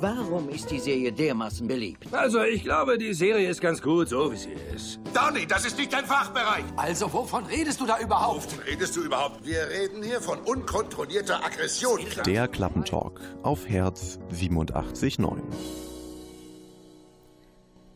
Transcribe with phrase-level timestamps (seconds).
[0.00, 2.06] Warum ist die Serie dermaßen beliebt?
[2.12, 4.98] Also, ich glaube, die Serie ist ganz gut, so wie sie ist.
[5.12, 6.64] Donny, das ist nicht dein Fachbereich.
[6.76, 8.46] Also, wovon redest du da überhaupt?
[8.46, 9.44] Wovon redest du überhaupt?
[9.44, 12.00] Wir reden hier von unkontrollierter Aggression.
[12.24, 15.42] Der Klappentalk auf Herz 87.9.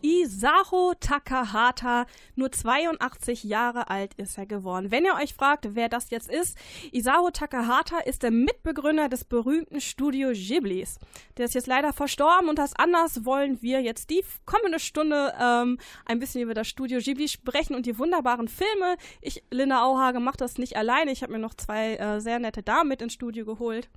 [0.04, 2.04] Isao Takahata,
[2.36, 4.90] nur 82 Jahre alt ist er geworden.
[4.90, 6.58] Wenn ihr euch fragt, wer das jetzt ist,
[6.92, 10.98] Isao Takahata ist der Mitbegründer des berühmten Studio Ghiblis.
[11.38, 15.78] Der ist jetzt leider verstorben und das anders wollen wir jetzt die kommende Stunde ähm,
[16.04, 18.96] ein bisschen über das Studio Ghibli sprechen und die wunderbaren Filme.
[19.22, 21.12] Ich, Linda Auhage, mache das nicht alleine.
[21.12, 23.88] Ich habe mir noch zwei äh, sehr nette Damen mit ins Studio geholt.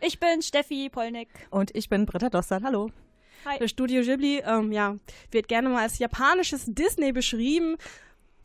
[0.00, 1.28] Ich bin Steffi Polnick.
[1.50, 2.64] Und ich bin Britta Dostal.
[2.64, 2.90] Hallo.
[3.44, 3.66] Hi.
[3.68, 4.96] Studio Ghibli, ähm, ja,
[5.30, 7.76] wird gerne mal als japanisches Disney beschrieben.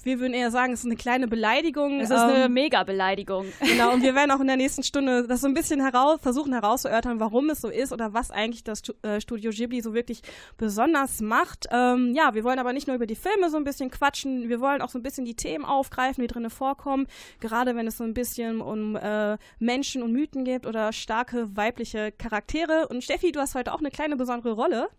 [0.03, 1.99] Wir würden eher sagen, es ist eine kleine Beleidigung.
[1.99, 3.47] Es ist ähm, eine Mega-Beleidigung.
[3.59, 6.53] Genau, und wir werden auch in der nächsten Stunde das so ein bisschen heraus, versuchen
[6.53, 10.21] herauszuerörtern, warum es so ist oder was eigentlich das äh, Studio Ghibli so wirklich
[10.57, 11.67] besonders macht.
[11.71, 14.61] Ähm, ja, wir wollen aber nicht nur über die Filme so ein bisschen quatschen, wir
[14.61, 17.07] wollen auch so ein bisschen die Themen aufgreifen, die drinnen vorkommen.
[17.39, 22.11] Gerade wenn es so ein bisschen um äh, Menschen und Mythen geht oder starke weibliche
[22.11, 22.87] Charaktere.
[22.87, 24.89] Und Steffi, du hast heute auch eine kleine besondere Rolle.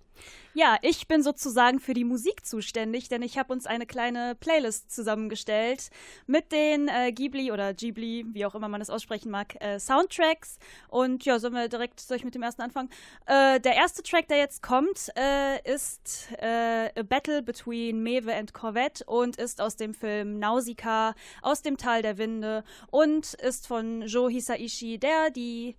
[0.54, 4.90] Ja, ich bin sozusagen für die Musik zuständig, denn ich habe uns eine kleine Playlist
[4.90, 5.90] zusammengestellt
[6.26, 10.58] mit den äh, Ghibli oder Ghibli, wie auch immer man es aussprechen mag, äh, Soundtracks.
[10.88, 12.90] Und ja, sollen wir direkt, soll ich mit dem ersten anfangen?
[13.26, 18.52] Äh, der erste Track, der jetzt kommt, äh, ist äh, A Battle Between Mewe and
[18.52, 24.02] Corvette und ist aus dem Film Nausicaa, aus dem Tal der Winde und ist von
[24.02, 25.76] Joe Hisaishi, der die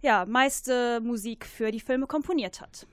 [0.00, 2.86] ja, meiste Musik für die Filme komponiert hat.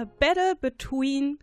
[0.00, 1.38] A Battle Between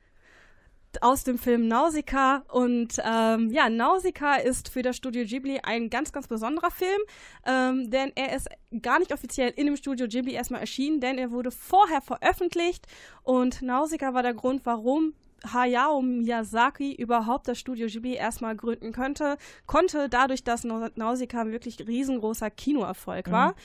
[1.01, 6.11] aus dem Film Nausicaa und ähm, ja, Nausicaa ist für das Studio Ghibli ein ganz,
[6.11, 6.99] ganz besonderer Film,
[7.45, 8.49] ähm, denn er ist
[8.81, 12.87] gar nicht offiziell in dem Studio Ghibli erstmal erschienen, denn er wurde vorher veröffentlicht
[13.21, 15.13] und Nausicaa war der Grund, warum
[15.53, 19.37] Hayao Miyazaki überhaupt das Studio Ghibli erstmal gründen könnte,
[19.67, 23.49] konnte, dadurch, dass Nausicaa wirklich riesengroßer Kinoerfolg war.
[23.49, 23.55] Mhm.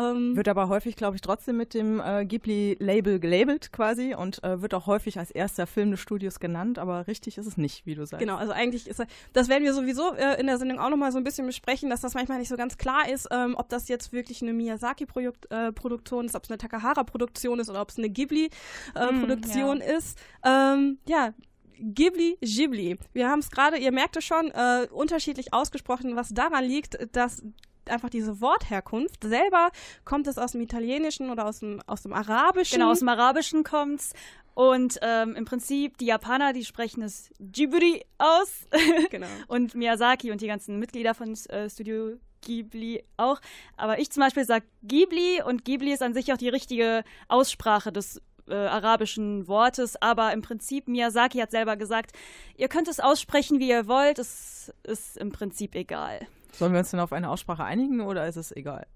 [0.00, 4.62] Ähm, wird aber häufig, glaube ich, trotzdem mit dem äh, Ghibli-Label gelabelt quasi und äh,
[4.62, 7.94] wird auch häufig als erster Film des Studios genannt, aber richtig ist es nicht, wie
[7.94, 8.20] du sagst.
[8.20, 9.00] Genau, also eigentlich ist
[9.32, 12.00] das werden wir sowieso äh, in der Sendung auch nochmal so ein bisschen besprechen, dass
[12.00, 16.26] das manchmal nicht so ganz klar ist, ähm, ob das jetzt wirklich eine Miyazaki-Produktion äh,
[16.26, 19.96] ist, ob es eine Takahara-Produktion ist oder ob es eine Ghibli-Produktion mm, ja.
[19.96, 20.18] ist.
[20.44, 21.32] Ähm, ja,
[21.80, 22.98] Ghibli, Ghibli.
[23.12, 27.42] Wir haben es gerade, ihr merkt es schon, äh, unterschiedlich ausgesprochen, was daran liegt, dass
[27.90, 29.22] einfach diese Wortherkunft.
[29.24, 29.70] Selber
[30.04, 32.78] kommt es aus dem Italienischen oder aus dem, aus dem Arabischen.
[32.78, 34.12] Genau, aus dem Arabischen kommt es.
[34.54, 38.66] Und ähm, im Prinzip, die Japaner, die sprechen es Ghibli aus.
[39.10, 39.26] Genau.
[39.48, 43.40] und Miyazaki und die ganzen Mitglieder von äh, Studio Ghibli auch.
[43.76, 47.92] Aber ich zum Beispiel sage Ghibli und Ghibli ist an sich auch die richtige Aussprache
[47.92, 52.12] des äh, arabischen Wortes, aber im Prinzip, Miyazaki hat selber gesagt,
[52.56, 56.26] ihr könnt es aussprechen, wie ihr wollt, es ist im Prinzip egal.
[56.52, 58.86] Sollen wir uns denn auf eine Aussprache einigen oder ist es egal?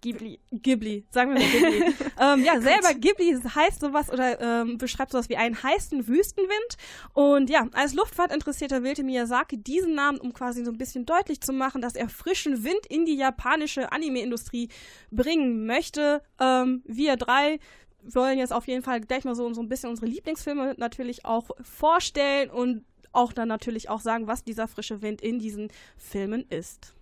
[0.00, 0.38] Ghibli.
[0.52, 1.94] Ghibli, sagen wir mal Ghibli.
[2.20, 6.76] ähm, ja, selber Ghibli heißt sowas oder ähm, beschreibt sowas wie einen heißen Wüstenwind.
[7.14, 11.52] Und ja, als Luftfahrtinteressierter wählte Miyazaki diesen Namen, um quasi so ein bisschen deutlich zu
[11.52, 14.68] machen, dass er frischen Wind in die japanische Anime-Industrie
[15.10, 16.22] bringen möchte.
[16.40, 17.58] Ähm, wir drei
[18.02, 21.50] wollen jetzt auf jeden Fall gleich mal so, so ein bisschen unsere Lieblingsfilme natürlich auch
[21.62, 26.94] vorstellen und auch dann natürlich auch sagen, was dieser frische Wind in diesen Filmen ist.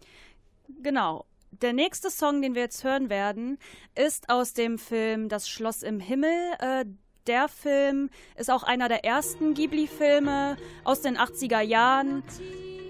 [0.82, 1.24] Genau.
[1.50, 3.58] Der nächste Song, den wir jetzt hören werden,
[3.94, 6.34] ist aus dem Film Das Schloss im Himmel.
[6.58, 6.84] Äh,
[7.26, 12.22] der Film ist auch einer der ersten Ghibli-Filme aus den 80er Jahren.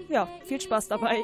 [0.09, 1.23] Ja, viel Spaß dabei.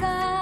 [0.00, 0.35] ナ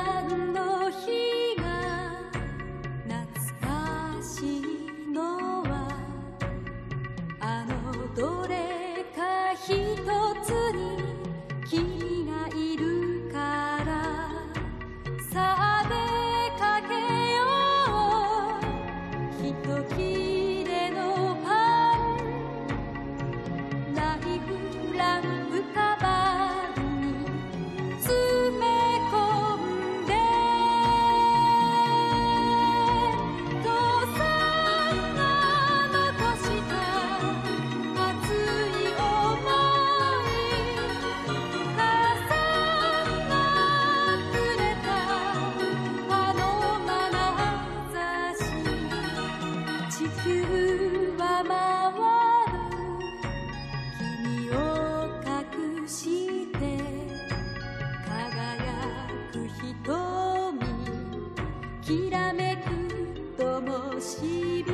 [64.05, 64.74] 西边。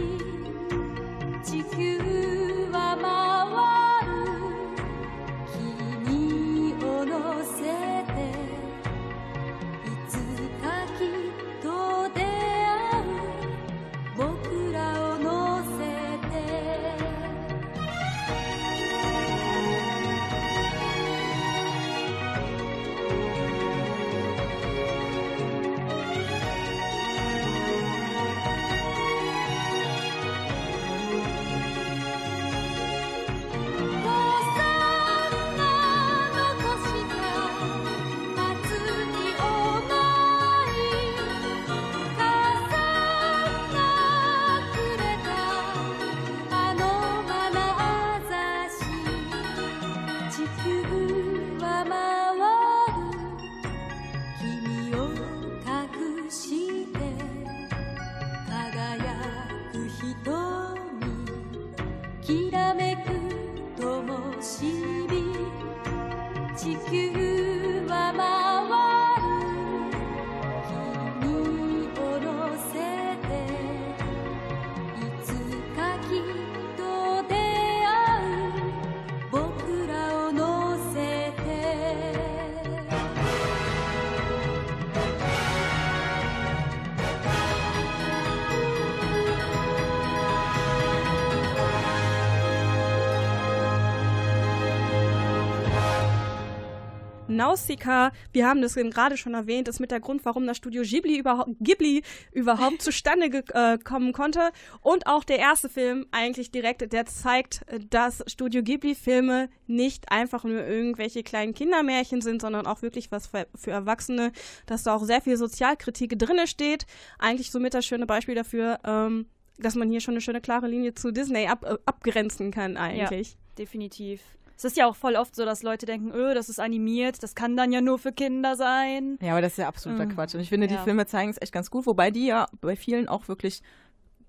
[97.78, 101.18] カ wir haben das gerade schon erwähnt, ist mit der Grund, warum das Studio Ghibli
[101.18, 104.50] überhaupt, Ghibli überhaupt zustande äh, kommen konnte.
[104.80, 110.64] Und auch der erste Film eigentlich direkt, der zeigt, dass Studio Ghibli-Filme nicht einfach nur
[110.66, 114.32] irgendwelche kleinen Kindermärchen sind, sondern auch wirklich was für, für Erwachsene,
[114.66, 116.87] dass da auch sehr viel Sozialkritik drinne steht.
[117.18, 119.26] Eigentlich somit das schöne Beispiel dafür, ähm,
[119.59, 123.30] dass man hier schon eine schöne klare Linie zu Disney ab, äh, abgrenzen kann eigentlich.
[123.32, 124.20] Ja, definitiv.
[124.61, 127.35] Es ist ja auch voll oft so, dass Leute denken, öh, das ist animiert, das
[127.35, 129.19] kann dann ja nur für Kinder sein.
[129.23, 130.14] Ja, aber das ist ja absoluter Mhm.
[130.14, 130.35] Quatsch.
[130.35, 130.83] Und ich finde, die Ja.
[130.85, 133.62] Filme zeigen es echt ganz gut, wobei die ja bei vielen auch wirklich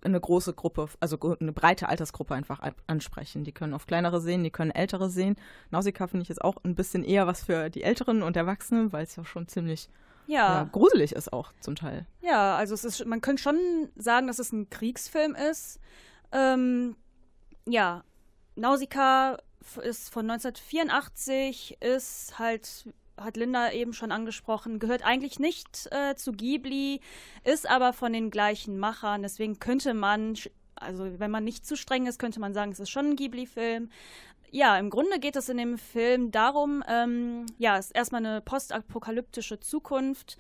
[0.05, 3.43] eine große Gruppe, also eine breite Altersgruppe einfach ansprechen.
[3.43, 5.35] Die können auf kleinere sehen, die können ältere sehen.
[5.69, 9.03] Nausicaa finde ich jetzt auch ein bisschen eher was für die Älteren und Erwachsenen, weil
[9.03, 9.89] es ja schon ziemlich
[10.27, 12.05] ja, Ja, gruselig ist auch zum Teil.
[12.21, 13.57] ja, also es ist, man könnte schon
[13.97, 15.79] sagen, dass es ein Kriegsfilm ist.
[16.31, 16.95] Ähm,
[17.67, 18.03] ja,
[18.55, 19.38] Nausicaa
[19.81, 26.31] ist von 1984, ist halt, hat Linda eben schon angesprochen, gehört eigentlich nicht äh, zu
[26.31, 27.01] Ghibli,
[27.43, 29.21] ist aber von den gleichen Machern.
[29.21, 30.35] Deswegen könnte man,
[30.75, 33.89] also wenn man nicht zu streng ist, könnte man sagen, es ist schon ein Ghibli-Film.
[34.53, 38.41] Ja, im Grunde geht es in dem Film darum, ähm, ja, es ist erstmal eine
[38.41, 40.35] postapokalyptische Zukunft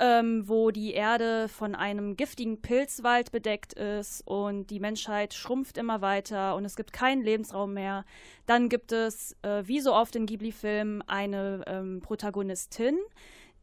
[0.00, 6.00] ähm, wo die Erde von einem giftigen Pilzwald bedeckt ist und die Menschheit schrumpft immer
[6.00, 8.06] weiter und es gibt keinen Lebensraum mehr.
[8.46, 12.96] Dann gibt es, äh, wie so oft in Ghibli-Filmen, eine ähm, Protagonistin,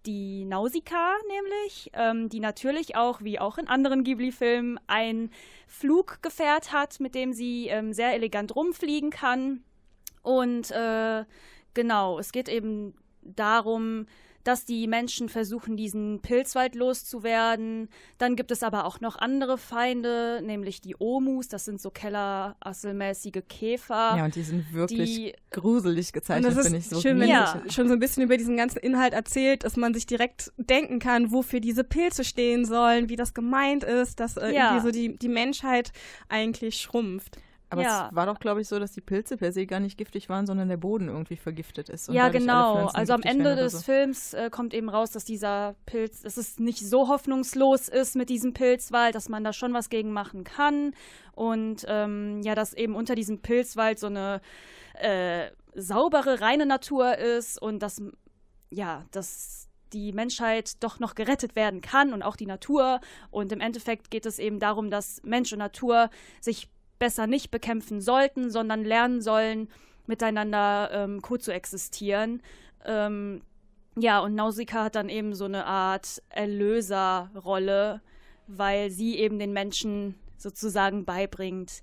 [0.05, 5.31] die Nausicaa nämlich, ähm, die natürlich auch, wie auch in anderen Ghibli-Filmen, ein
[5.65, 9.63] Fluggefährt hat, mit dem sie ähm, sehr elegant rumfliegen kann.
[10.21, 11.25] Und äh,
[11.73, 14.05] genau, es geht eben darum,
[14.47, 17.89] dass die Menschen versuchen, diesen Pilzwald loszuwerden.
[18.17, 21.47] Dann gibt es aber auch noch andere Feinde, nämlich die Omus.
[21.47, 24.15] Das sind so kellerasselmäßige Käfer.
[24.17, 27.01] Ja, und die sind wirklich die gruselig gezeichnet, das finde ich ist so.
[27.01, 27.59] schön, wenn Ja.
[27.61, 30.99] man schon so ein bisschen über diesen ganzen Inhalt erzählt, dass man sich direkt denken
[30.99, 34.71] kann, wofür diese Pilze stehen sollen, wie das gemeint ist, dass äh, Ja.
[34.71, 35.91] irgendwie so die, die Menschheit
[36.29, 37.37] eigentlich schrumpft.
[37.69, 38.07] Aber Ja.
[38.09, 40.45] es war doch, glaube ich, so, dass die Pilze per se gar nicht giftig waren,
[40.45, 42.07] sondern der Boden irgendwie vergiftet ist.
[42.09, 42.85] ja, genau.
[42.87, 43.79] Also am Ende des so.
[43.79, 48.29] Films äh, kommt eben raus, dass dieser Pilz, dass es nicht so hoffnungslos ist mit
[48.29, 50.93] diesem Pilzwald, dass man da schon was gegen machen kann.
[51.33, 54.41] Und ähm, ja, dass eben unter diesem Pilzwald so eine
[54.93, 58.01] äh, saubere, reine Natur ist und dass,
[58.69, 62.99] ja, dass die Menschheit doch noch gerettet werden kann und auch die Natur.
[63.29, 66.09] Und im Endeffekt geht es eben darum, dass Mensch und Natur
[66.41, 69.69] sich besser nicht bekämpfen sollten, sondern lernen sollen,
[70.05, 72.41] miteinander ähm, co-zu-existieren.
[72.85, 73.41] Ähm,
[73.95, 78.01] ja, und Nausicaa hat dann eben so eine Art Erlöserrolle,
[78.47, 81.81] weil sie eben den Menschen sozusagen beibringt.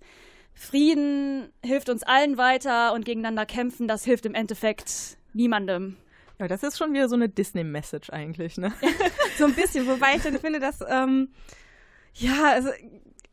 [0.54, 5.97] Frieden hilft uns allen weiter und gegeneinander kämpfen, das hilft im Endeffekt niemandem.
[6.38, 8.73] Ja, das ist schon wieder so eine Disney-Message eigentlich, ne?
[9.38, 11.30] So ein bisschen, wobei ich dann finde, dass, ähm,
[12.14, 12.71] ja, also,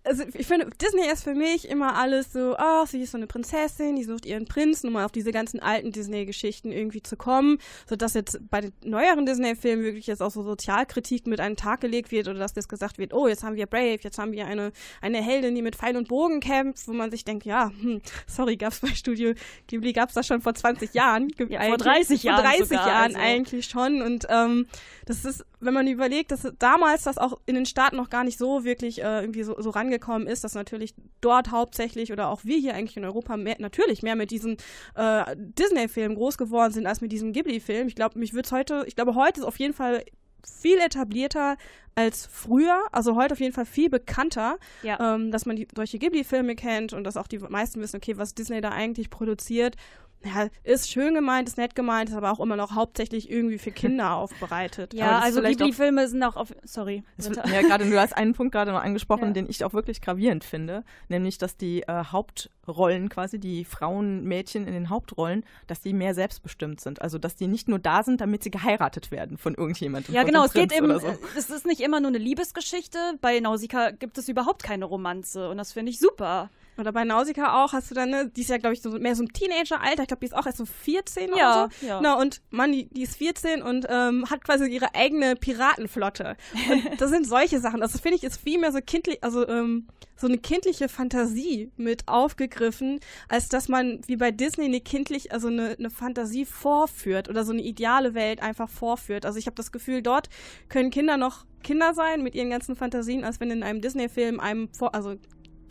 [0.04, 3.28] also ich finde, Disney ist für mich immer alles so, ach, sie ist so eine
[3.28, 7.60] Prinzessin, die sucht ihren Prinzen, um mal auf diese ganzen alten Disney-Geschichten irgendwie zu kommen,
[7.88, 11.82] sodass jetzt bei den neueren Disney-Filmen wirklich jetzt auch so Sozialkritik mit an den Tag
[11.82, 14.48] gelegt wird oder dass das gesagt wird, oh, jetzt haben wir Brave, jetzt haben wir
[14.48, 18.02] eine, eine Heldin, die mit Pfeil und Bogen kämpft, wo man sich denkt, ja, hm,
[18.26, 19.34] sorry, gab's bei Studio
[19.68, 21.32] Ghibli, gab's das schon vor 20 Jahren.
[21.50, 23.20] Ja, vor 30 vor Jahren 30 sogar, Jahren also.
[23.20, 24.66] eigentlich schon und ähm,
[25.06, 28.38] das ist, wenn man überlegt, dass damals das auch in den Staaten noch gar nicht
[28.38, 32.58] so wirklich äh, irgendwie so, so rangekommen ist, dass natürlich dort hauptsächlich oder auch wir
[32.58, 34.58] hier eigentlich in Europa mehr, natürlich mehr mit diesen
[34.96, 37.88] äh, Disney-Filmen groß geworden sind als mit diesem Ghibli-Film.
[37.88, 40.04] Ich glaube, mich wird's heute, ich glaube, heute ist auf jeden Fall
[40.44, 41.56] viel etablierter
[41.94, 45.16] als früher, also heute auf jeden Fall viel bekannter, Ja.
[45.16, 48.34] ähm, dass man die, solche Ghibli-Filme kennt und dass auch die meisten wissen, okay, was
[48.34, 49.76] Disney da eigentlich produziert.
[50.24, 53.72] Ja, ist schön gemeint, ist nett gemeint, ist aber auch immer noch hauptsächlich irgendwie für
[53.72, 54.94] Kinder aufbereitet.
[54.94, 56.54] Ja, also auch- Ghibli-Filme sind auch auf.
[56.64, 57.04] Sorry.
[57.18, 59.32] Ja, gerade du hast einen Punkt gerade noch angesprochen, Ja.
[59.32, 64.68] den ich auch wirklich gravierend finde, nämlich, dass die äh, Hauptrollen quasi, die Frauen, Mädchen
[64.68, 67.02] in den Hauptrollen, dass die mehr selbstbestimmt sind.
[67.02, 70.14] Also, dass die nicht nur da sind, damit sie geheiratet werden von irgendjemandem.
[70.14, 71.08] Ja, von genau, es geht eben, So.
[71.38, 72.98] es ist nicht immer nur eine Liebesgeschichte.
[73.22, 76.50] Bei Nausicaa gibt es überhaupt keine Romanze und das finde ich super.
[76.78, 79.16] Oder bei Nausicaa auch hast du dann, ne, die ist ja, glaube ich, so mehr
[79.16, 80.04] so im Teenageralter.
[80.04, 81.86] Ich glaube, die ist auch erst so 14 Ja, oder so.
[81.88, 81.98] ja.
[81.98, 86.36] Genau, und Mann, die, die ist 14 und ähm, hat quasi ihre eigene Piratenflotte.
[86.70, 87.82] Und das sind solche Sachen.
[87.82, 92.08] Das finde ich ist viel mehr so kindlich, also ähm, so eine kindliche Fantasie mit
[92.08, 97.44] aufgegriffen, als dass man wie bei Disney eine kindlich, also eine, eine Fantasie vorführt oder
[97.44, 99.26] so eine ideale Welt einfach vorführt.
[99.26, 100.30] Also ich habe das Gefühl, dort
[100.70, 104.70] können Kinder noch Kinder sein mit ihren ganzen Fantasien, als wenn in einem Disney-Film einem
[104.74, 105.16] vor, also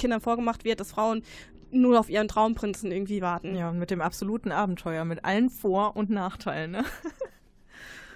[0.00, 1.22] Kindern vorgemacht wird, dass Frauen
[1.70, 3.54] nur auf ihren Traumprinzen irgendwie warten.
[3.54, 6.72] Ja, mit dem absoluten Abenteuer, mit allen Vor- und Nachteilen.
[6.72, 6.84] Ne?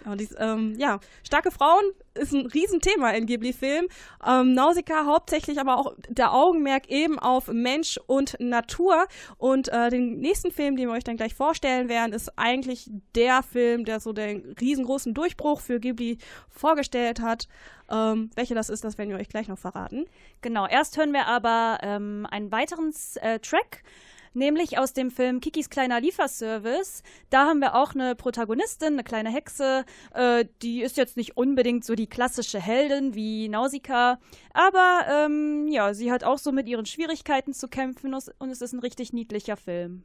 [0.04, 1.84] Ja, dies, ähm, ja, starke Frauen
[2.14, 3.88] ist ein Riesenthema in Ghibli-Filmen.
[4.26, 9.06] Ähm, Nausicaa hauptsächlich aber auch der Augenmerk eben auf Mensch und Natur.
[9.38, 13.42] Und äh, den nächsten Film, den wir euch dann gleich vorstellen werden, ist eigentlich der
[13.42, 16.18] Film, der so den riesengroßen Durchbruch für Ghibli
[16.48, 17.48] vorgestellt hat.
[17.90, 20.06] Ähm, welcher das ist, das werden wir euch gleich noch verraten.
[20.42, 23.82] Genau, erst hören wir aber ähm, einen weiteren äh, Track
[24.34, 27.02] nämlich aus dem Film Kikis kleiner Lieferservice.
[27.30, 29.84] Da haben wir auch eine Protagonistin, eine kleine Hexe.
[30.12, 34.18] Äh, die ist jetzt nicht unbedingt so die klassische Heldin wie Nausicaa,
[34.52, 38.72] aber ähm, ja, sie hat auch so mit ihren Schwierigkeiten zu kämpfen und es ist
[38.72, 40.04] ein richtig niedlicher Film.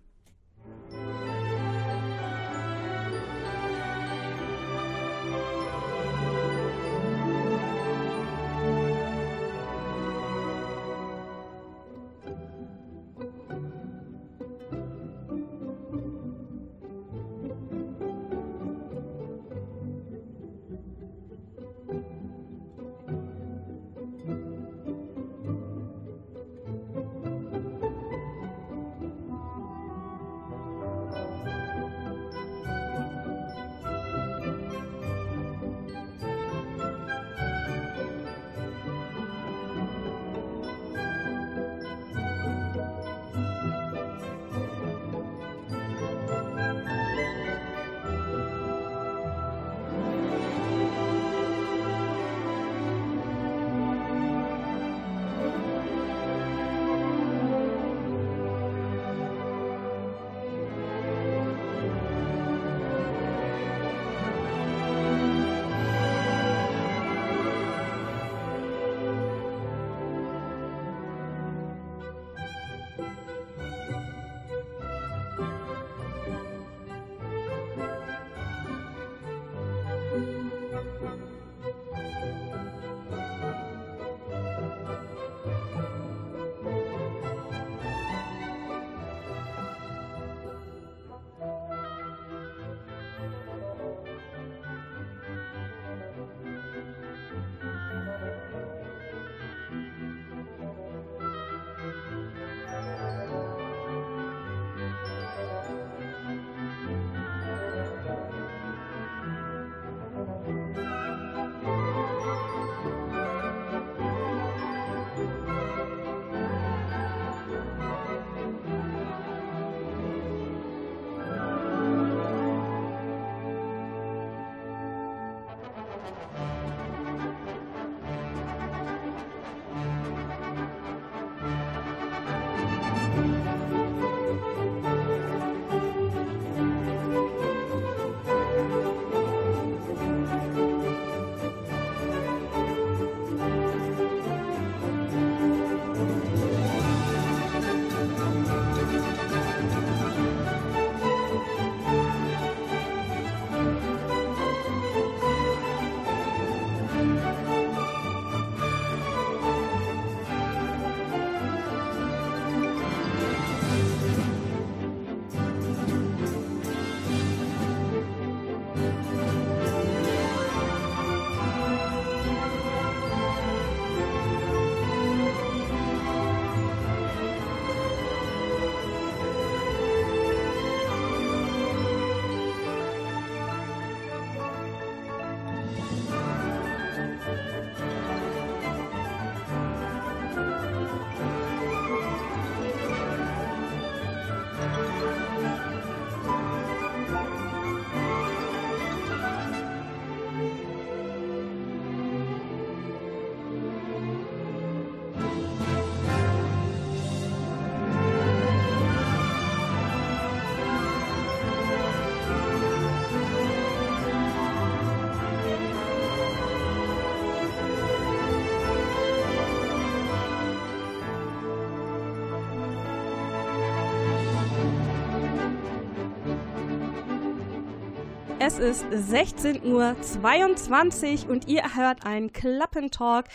[228.49, 233.27] Es ist 16.22 Uhr und ihr hört einen Klappentalk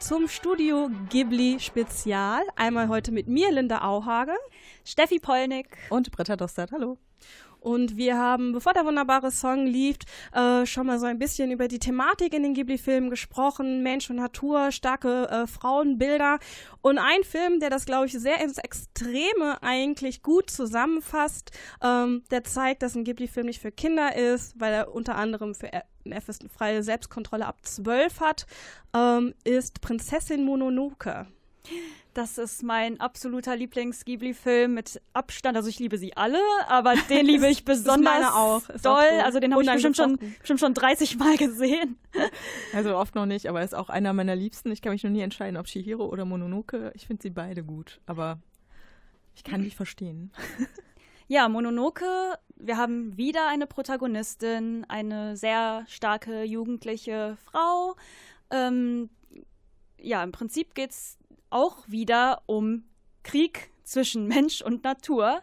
[0.00, 2.40] zum Studio Ghibli Spezial.
[2.56, 4.32] Einmal heute mit mir, Linda Auhage,
[4.82, 6.72] Steffi Polnick und Britta Dostert.
[6.72, 6.96] Hallo.
[7.62, 9.96] Und wir haben, bevor der wunderbare Song lief,
[10.32, 13.84] äh, schon mal so ein bisschen über die Thematik in den Ghibli-Filmen gesprochen.
[13.84, 16.40] Mensch und Natur, starke äh, Frauenbilder.
[16.80, 22.42] Und ein Film, der das, glaube ich, sehr ins Extreme eigentlich gut zusammenfasst, ähm, der
[22.42, 26.20] zeigt, dass ein Ghibli-Film nicht für Kinder ist, weil er unter anderem für eine
[26.52, 28.46] freie Selbstkontrolle ab 12 hat,
[28.92, 31.26] ähm, ist Prinzessin Mononoke.
[32.14, 35.56] Das ist mein absoluter Lieblings-Ghibli-Film mit Abstand.
[35.56, 38.62] Also ich liebe sie alle, aber den liebe ich besonders auch.
[38.82, 38.92] doll.
[38.92, 41.98] Auch also den habe ich bestimmt schon, bestimmt schon 30 Mal gesehen.
[42.74, 44.70] Also oft noch nicht, aber er ist auch einer meiner Liebsten.
[44.70, 46.92] Ich kann mich noch nie entscheiden, ob Shihiro oder Mononoke.
[46.94, 48.38] Ich finde sie beide gut, aber
[49.34, 50.32] ich kann nicht verstehen.
[51.28, 57.96] Ja, Mononoke, wir haben wieder eine Protagonistin, eine sehr starke jugendliche Frau.
[58.50, 59.08] Ähm,
[59.98, 61.16] ja, im Prinzip geht es
[61.52, 62.84] auch wieder um
[63.22, 65.42] Krieg zwischen Mensch und Natur,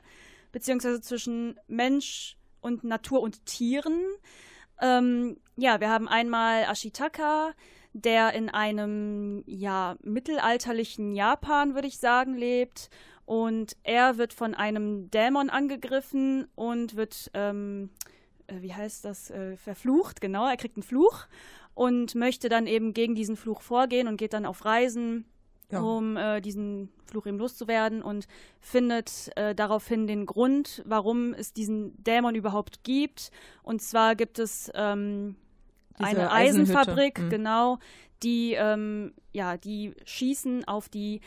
[0.51, 4.01] beziehungsweise zwischen Mensch und Natur und Tieren.
[4.81, 7.53] Ähm, ja, wir haben einmal Ashitaka,
[7.93, 12.89] der in einem ja mittelalterlichen Japan, würde ich sagen, lebt.
[13.25, 17.91] Und er wird von einem Dämon angegriffen und wird, ähm,
[18.47, 21.27] äh, wie heißt das, äh, verflucht, genau, er kriegt einen Fluch
[21.75, 25.25] und möchte dann eben gegen diesen Fluch vorgehen und geht dann auf Reisen
[25.71, 25.81] ja.
[25.81, 28.27] um äh, diesen Fluch eben loszuwerden und
[28.59, 33.31] findet äh, daraufhin den Grund, warum es diesen Dämon überhaupt gibt.
[33.63, 35.35] Und zwar gibt es ähm,
[35.97, 37.29] eine Eisenfabrik, mhm.
[37.29, 37.79] genau,
[38.23, 41.21] die ähm, ja, die schießen auf die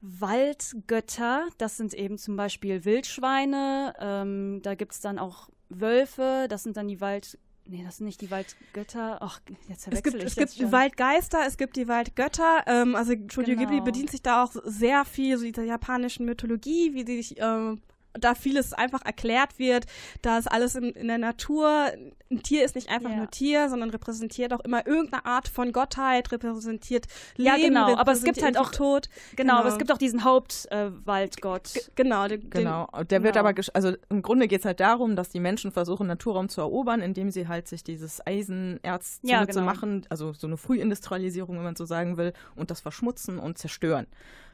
[0.00, 1.48] Waldgötter.
[1.58, 3.94] Das sind eben zum Beispiel Wildschweine.
[3.98, 6.46] Ähm, da gibt es dann auch Wölfe.
[6.48, 7.38] Das sind dann die Wald
[7.68, 9.18] Nee, das sind nicht die Waldgötter.
[9.20, 10.72] Ach, jetzt verwechsel es gibt, ich Es gibt schon.
[10.72, 12.62] Waldgeister, es gibt die Waldgötter.
[12.66, 13.68] Ähm, also Studio genau.
[13.68, 17.80] Ghibli bedient sich da auch sehr viel so dieser japanischen Mythologie, wie sie sich ähm,
[18.18, 19.86] da vieles einfach erklärt wird,
[20.22, 21.90] dass alles in, in der Natur,
[22.30, 23.16] ein Tier ist nicht einfach ja.
[23.16, 27.96] nur Tier, sondern repräsentiert auch immer irgendeine Art von Gottheit, repräsentiert Leben, ja, genau.
[27.96, 29.08] aber es gibt halt auch Tod.
[29.36, 31.76] Genau, genau, aber es gibt auch diesen Hauptwaldgott.
[31.76, 32.88] Äh, genau, den, genau.
[33.10, 33.48] Der wird genau.
[33.48, 37.00] aber, also im Grunde geht es halt darum, dass die Menschen versuchen, Naturraum zu erobern,
[37.00, 39.62] indem sie halt sich dieses Eisenerz ja, genau.
[39.62, 44.06] machen, also so eine Frühindustrialisierung, wenn man so sagen will, und das verschmutzen und zerstören.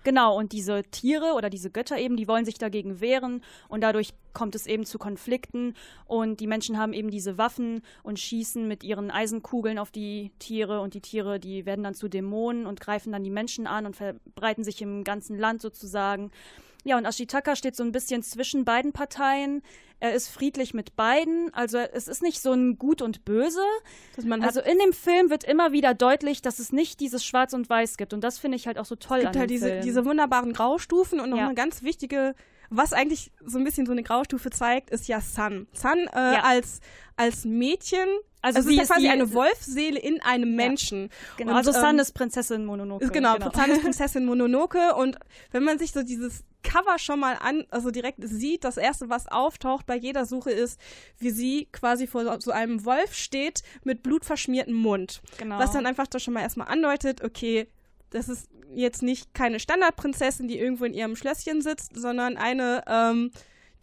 [0.05, 4.15] Genau, und diese Tiere oder diese Götter eben, die wollen sich dagegen wehren und dadurch
[4.33, 5.75] kommt es eben zu Konflikten
[6.07, 10.81] und die Menschen haben eben diese Waffen und schießen mit ihren Eisenkugeln auf die Tiere
[10.81, 13.95] und die Tiere, die werden dann zu Dämonen und greifen dann die Menschen an und
[13.95, 16.33] verbreiten sich im ganzen Land sozusagen.
[16.85, 19.63] Ja, und Ashitaka steht so ein bisschen zwischen beiden Parteien.
[20.01, 21.55] Er ist friedlich mit beiden.
[21.55, 23.63] Also es ist nicht so ein Gut und Böse.
[24.41, 27.97] also in dem Film wird immer wieder deutlich, dass es nicht dieses Schwarz und Weiß
[27.97, 28.13] gibt.
[28.13, 29.83] Und das finde ich halt auch so toll es gibt an halt diese, Film.
[29.83, 31.47] diese wunderbaren Graustufen und noch ja.
[31.47, 32.35] eine ganz wichtige
[32.73, 35.67] was eigentlich so ein bisschen so eine Graustufe zeigt, ist ja Sun.
[35.73, 36.43] Sun äh, ja.
[36.43, 36.81] als,
[37.17, 38.09] als Mädchen
[38.45, 41.03] also, also sie ist ja quasi eine Wolfseele in einem Menschen.
[41.03, 41.51] Ja, genau.
[41.53, 43.09] Und, also Sun ähm, ist Prinzessin Mononoke.
[43.09, 43.53] Genau, genau.
[43.53, 45.17] Sun ist Prinzessin Mononoke und
[45.53, 49.29] wenn man sich so dieses Cover schon mal an, also direkt sieht, das erste, was
[49.29, 50.81] auftaucht bei jeder Suche ist,
[51.19, 55.23] wie sie quasi vor so einem Wolf steht mit blutverschmiertem Mund.
[55.39, 55.59] Genau.
[55.59, 57.69] Was dann einfach doch schon mal erstmal andeutet, okay,
[58.13, 63.31] das ist jetzt nicht keine Standardprinzessin, die irgendwo in ihrem Schlösschen sitzt, sondern eine, ähm,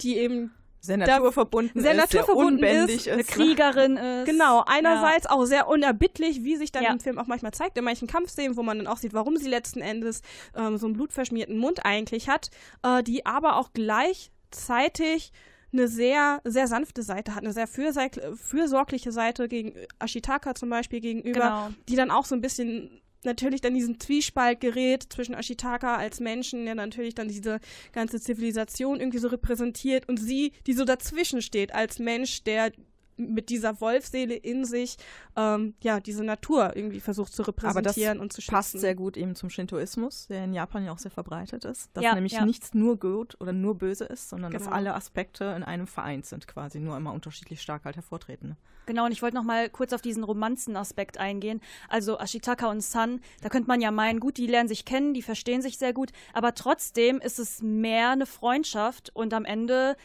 [0.02, 4.26] die eben sehr naturverbunden sehr ist, naturverbunden sehr unbändig ist, ist, eine Kriegerin ist.
[4.26, 5.32] Genau, einerseits ja.
[5.32, 6.92] auch sehr unerbittlich, wie sich dann ja.
[6.92, 9.50] im Film auch manchmal zeigt, in manchen Kampfszenen, wo man dann auch sieht, warum sie
[9.50, 10.22] letzten Endes
[10.56, 12.50] ähm, so einen blutverschmierten Mund eigentlich hat,
[12.84, 15.34] äh, die aber auch gleichzeitig
[15.72, 21.39] eine sehr, sehr sanfte Seite hat, eine sehr fürsorgliche Seite gegen Ashitaka zum Beispiel gegenüber,
[21.39, 21.70] genau.
[21.88, 26.65] die dann auch so ein bisschen natürlich dann diesen Zwiespalt gerät zwischen Ashitaka als Menschen,
[26.65, 27.60] der natürlich dann diese
[27.91, 32.71] ganze Zivilisation irgendwie so repräsentiert und sie, die so dazwischen steht als Mensch, der
[33.19, 34.97] mit dieser Wolfseele in sich
[35.36, 38.55] ähm, ja diese Natur irgendwie versucht zu repräsentieren und zu schützen.
[38.55, 42.03] passt sehr gut eben zum Shintoismus, der in Japan ja auch sehr verbreitet ist, dass
[42.03, 42.45] ja, nämlich ja.
[42.45, 44.63] nichts nur gut oder nur böse ist, sondern genau.
[44.63, 48.55] dass alle Aspekte in einem vereint sind, quasi nur immer unterschiedlich stark halt hervortreten.
[48.86, 51.62] Genau, und ich wollte noch mal kurz auf diesen Romanzen-Aspekt eingehen.
[51.89, 55.21] Also Ashitaka und Sun, da könnte man ja meinen, gut, die lernen sich kennen, die
[55.21, 59.95] verstehen sich sehr gut, aber trotzdem ist es mehr eine Freundschaft und am Ende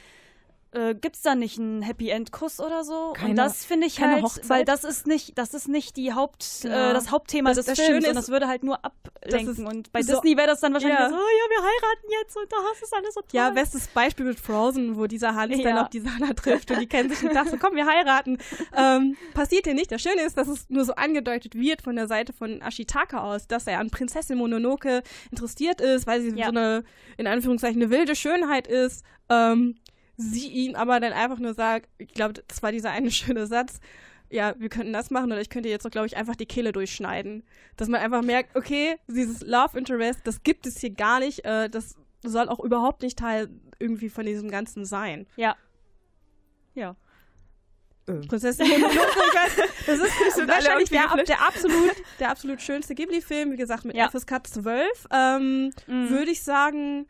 [0.75, 3.13] äh, gibt es da nicht einen Happy End Kuss oder so?
[3.15, 4.49] Keine, und das finde ich halt, Hochzeit?
[4.49, 6.91] weil das ist nicht, das ist nicht die Haupt, ja.
[6.91, 9.67] äh, das Hauptthema das, des das Films ist, und das würde halt nur ablenken.
[9.67, 11.09] Und bei so, Disney wäre das dann wahrscheinlich ja.
[11.09, 13.29] so, oh ja, wir heiraten jetzt und da hast du alles so toll.
[13.33, 15.63] Ja, bestes Beispiel mit Frozen, wo dieser Hans ja.
[15.63, 18.39] dann auf die Sana trifft und die kennen sich und sagt so, komm, wir heiraten.
[18.77, 19.93] Ähm, passiert hier nicht.
[19.93, 23.47] Das Schöne ist, dass es nur so angedeutet wird von der Seite von Ashitaka aus,
[23.47, 26.85] dass er an Prinzessin Mononoke interessiert ist, weil sie so eine,
[27.17, 29.05] in Anführungszeichen, eine wilde Schönheit ist.
[29.29, 29.77] Ähm,
[30.17, 33.81] sie ihn aber dann einfach nur sagt, ich glaube, das war dieser eine schöne Satz,
[34.31, 37.45] ja, wir könnten das machen oder ich könnte jetzt, glaube ich, einfach die Kehle durchschneiden.
[37.77, 41.69] Dass man einfach merkt, okay, dieses Love Interest, das gibt es hier gar nicht, äh,
[41.69, 43.49] das soll auch überhaupt nicht Teil
[43.79, 45.27] irgendwie von diesem Ganzen sein.
[45.37, 45.57] Ja.
[46.75, 46.97] Ja.
[48.07, 48.99] Prinzessin Mononoke,
[49.87, 54.11] das ist wahrscheinlich der, der, absolut, der absolut schönste Ghibli-Film, wie gesagt, mit ja.
[54.11, 55.09] FSK 12.
[55.11, 56.11] Ähm, mhm.
[56.11, 57.07] Würde ich sagen,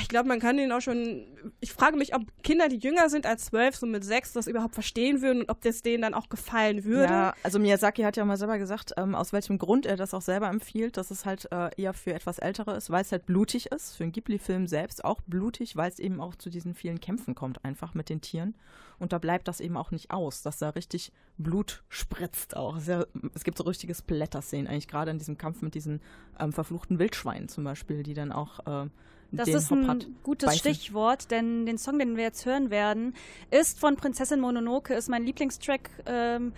[0.00, 1.26] ich glaube, man kann den auch schon.
[1.60, 4.74] Ich frage mich, ob Kinder, die jünger sind als zwölf, so mit sechs, das überhaupt
[4.74, 7.12] verstehen würden und ob das denen dann auch gefallen würde.
[7.12, 10.22] Ja, also Miyazaki hat ja mal selber gesagt, ähm, aus welchem Grund er das auch
[10.22, 13.66] selber empfiehlt, dass es halt äh, eher für etwas Ältere ist, weil es halt blutig
[13.66, 13.96] ist.
[13.96, 17.64] Für einen Ghibli-Film selbst auch blutig, weil es eben auch zu diesen vielen Kämpfen kommt,
[17.64, 18.54] einfach mit den Tieren.
[18.98, 22.78] Und da bleibt das eben auch nicht aus, dass da richtig Blut spritzt auch.
[22.86, 26.00] Ja, es gibt so richtige Splatter-Szenen, eigentlich gerade in diesem Kampf mit diesen
[26.38, 28.84] ähm, verfluchten Wildschweinen zum Beispiel, die dann auch.
[28.84, 28.88] Äh,
[29.32, 30.60] das ist ein gutes beißen.
[30.60, 33.14] Stichwort, denn den Song, den wir jetzt hören werden,
[33.50, 35.90] ist von Prinzessin Mononoke, ist mein Lieblingstrack.
[36.06, 36.52] Ähm,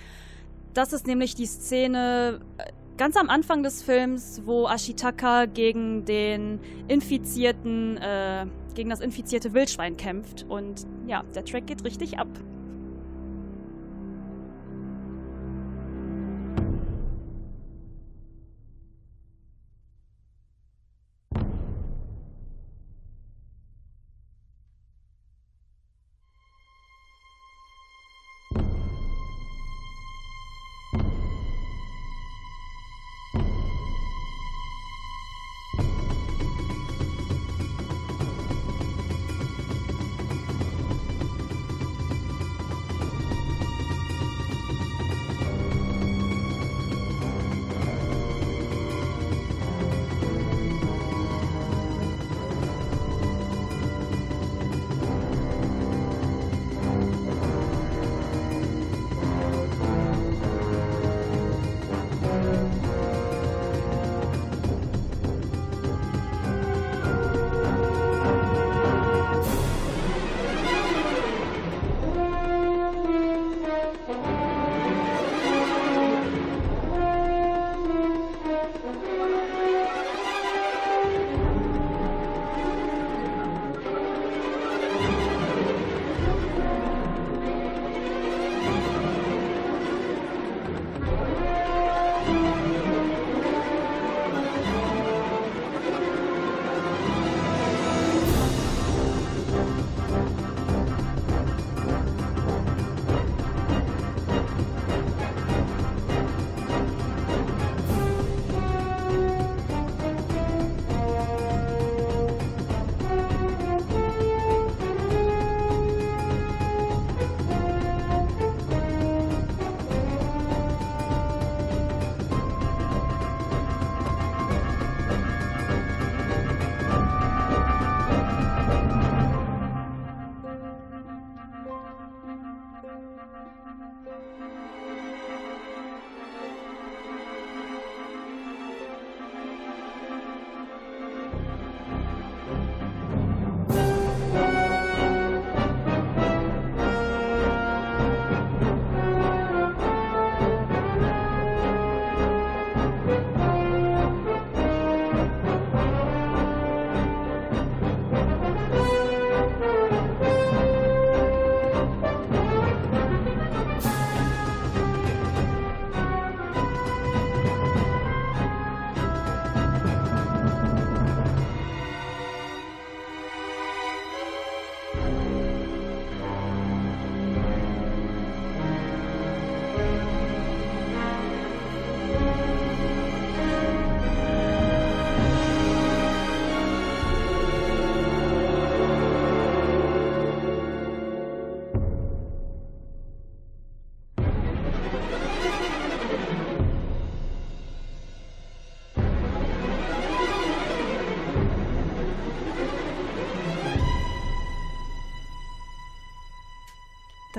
[0.74, 6.60] das ist nämlich die Szene äh, ganz am Anfang des Films, wo Ashitaka gegen den
[6.88, 10.44] infizierten, äh, gegen das infizierte Wildschwein kämpft.
[10.48, 12.28] Und ja, der Track geht richtig ab.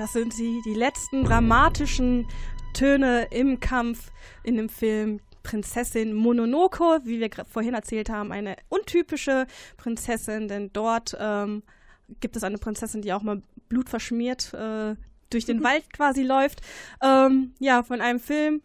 [0.06, 2.28] Das sind sie, die letzten dramatischen
[2.74, 4.12] Töne im Kampf
[4.44, 11.16] in dem Film Prinzessin Mononoke, wie wir vorhin erzählt haben, eine untypische Prinzessin, denn dort
[11.18, 11.64] ähm,
[12.20, 14.94] gibt es eine Prinzessin, die auch mal blutverschmiert äh,
[15.30, 16.60] durch den Wald quasi läuft.
[17.02, 18.62] Ähm, ja, von einem Film,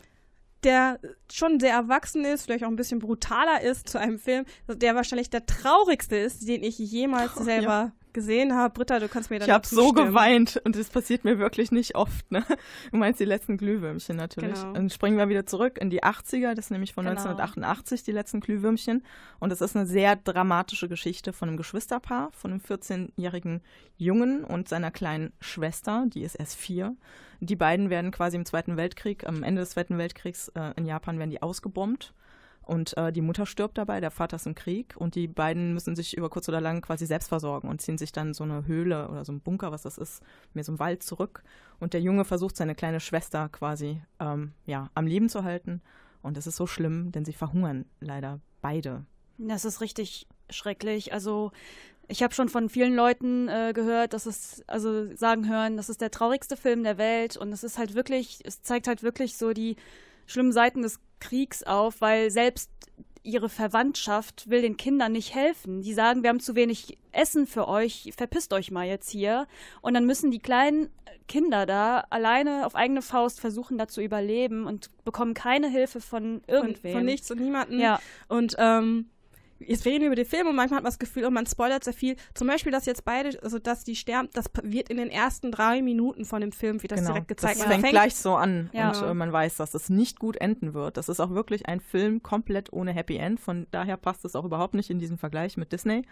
[0.63, 0.99] der
[1.33, 5.31] schon sehr erwachsen ist, vielleicht auch ein bisschen brutaler ist zu einem Film, der wahrscheinlich
[5.31, 8.73] der traurigste ist, den ich jemals oh, selber ja gesehen habe.
[8.73, 11.95] Britta, du kannst mir dann Ich habe so geweint und das passiert mir wirklich nicht
[11.95, 12.31] oft.
[12.31, 12.43] Ne?
[12.91, 14.59] Du meinst die letzten Glühwürmchen natürlich.
[14.61, 14.73] Genau.
[14.73, 17.17] Dann springen wir wieder zurück in die 80er, das ist nämlich von Genau.
[17.17, 19.03] 1988, die letzten Glühwürmchen.
[19.39, 23.61] Und es ist eine sehr dramatische Geschichte von einem Geschwisterpaar, von einem 14-jährigen
[23.97, 26.95] Jungen und seiner kleinen Schwester, die ist erst vier.
[27.39, 31.17] Die beiden werden quasi im Zweiten Weltkrieg, am Ende des Zweiten Weltkriegs äh, in Japan
[31.17, 32.13] werden die ausgebombt.
[32.63, 35.95] Und äh, die Mutter stirbt dabei, der Vater ist im Krieg und die beiden müssen
[35.95, 39.09] sich über kurz oder lang quasi selbst versorgen und ziehen sich dann so eine Höhle
[39.09, 40.21] oder so ein Bunker, was das ist,
[40.53, 41.43] mehr so ein Wald zurück.
[41.79, 45.81] Und der Junge versucht seine kleine Schwester quasi ähm, ja, am Leben zu halten.
[46.21, 49.05] Und das ist so schlimm, denn sie verhungern leider beide.
[49.39, 51.13] Das ist richtig schrecklich.
[51.13, 51.51] Also
[52.07, 56.01] ich habe schon von vielen Leuten äh, gehört, dass es, also sagen hören, das ist
[56.01, 59.53] der traurigste Film der Welt und es ist halt wirklich, es zeigt halt wirklich so
[59.53, 59.77] die
[60.31, 62.71] schlimmen Seiten des Kriegs auf, weil selbst
[63.23, 65.81] ihre Verwandtschaft will den Kindern nicht helfen.
[65.81, 69.47] Die sagen, wir haben zu wenig Essen für euch, verpisst euch mal jetzt hier.
[69.81, 70.89] Und dann müssen die kleinen
[71.27, 76.41] Kinder da alleine auf eigene Faust versuchen, da zu überleben und bekommen keine Hilfe von
[76.45, 76.93] von, irgendwem.
[76.93, 77.79] von nichts und niemanden.
[77.79, 77.99] Ja.
[78.27, 79.09] Und ähm,
[79.65, 81.83] jetzt reden wir über den Film und manchmal hat man das Gefühl, oh, man spoilert
[81.83, 82.15] sehr viel.
[82.33, 85.81] Zum Beispiel, dass jetzt beide, also dass die sterben, das wird in den ersten drei
[85.81, 87.55] Minuten von dem Film wird das direkt gezeigt.
[87.55, 87.65] Genau.
[87.65, 88.89] Das Man fängt gleich so an Ja.
[88.91, 90.97] und äh, man weiß, dass es nicht gut enden wird.
[90.97, 93.39] Das ist auch wirklich ein Film komplett ohne Happy End.
[93.39, 96.03] Von daher passt es auch überhaupt nicht in diesen Vergleich mit Disney.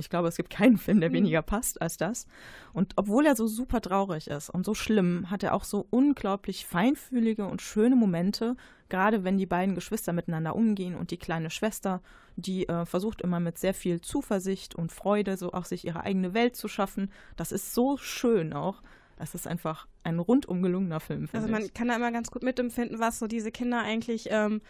[0.00, 2.26] Ich glaube, es gibt keinen Film, der weniger passt als das.
[2.72, 6.66] Und obwohl er so super traurig ist und so schlimm, hat er auch so unglaublich
[6.66, 8.56] feinfühlige und schöne Momente,
[8.88, 12.02] gerade wenn die beiden Geschwister miteinander umgehen und die kleine Schwester,
[12.36, 16.34] die äh, versucht immer mit sehr viel Zuversicht und Freude so auch sich ihre eigene
[16.34, 17.10] Welt zu schaffen.
[17.36, 18.82] Das ist so schön auch.
[19.16, 21.74] Das ist einfach ein rundum gelungener Film, Also man ich.
[21.74, 24.62] kann da immer ganz gut mitempfinden, was so diese Kinder eigentlich, ähm,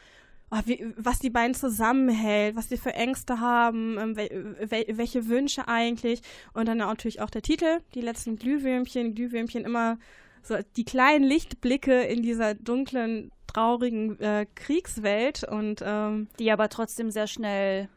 [0.51, 5.69] oh, wie, was die beiden zusammenhält, was die für Ängste haben, ähm, wel, welche Wünsche
[5.69, 6.23] eigentlich.
[6.53, 9.99] Und dann natürlich auch der Titel, die letzten Glühwürmchen, Glühwürmchen immer
[10.43, 15.45] so die kleinen Lichtblicke in dieser dunklen, traurigen äh, Kriegswelt.
[15.45, 17.89] Und ähm, die aber trotzdem sehr schnell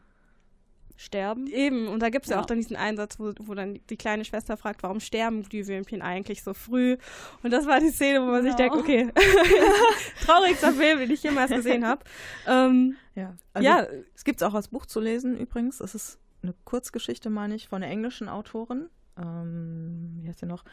[0.96, 1.46] sterben.
[1.48, 2.36] Eben, und da gibt es ja.
[2.36, 2.42] Ja.
[2.42, 6.42] auch dann diesen Einsatz, wo, wo dann die kleine Schwester fragt, warum sterben Glühwürmchen eigentlich
[6.44, 6.96] so früh?
[7.42, 8.56] Und das war die Szene, wo man sich Ja.
[8.56, 9.10] denkt, okay,
[10.24, 12.04] traurigster Film, den ich jemals gesehen habe.
[12.46, 15.80] Ähm, Ja, also ja, es gibt es auch als Buch zu lesen übrigens.
[15.80, 18.88] Es ist eine Kurzgeschichte, meine ich, von einer englischen Autorin.
[19.18, 20.64] Ähm, wie heißt sie noch?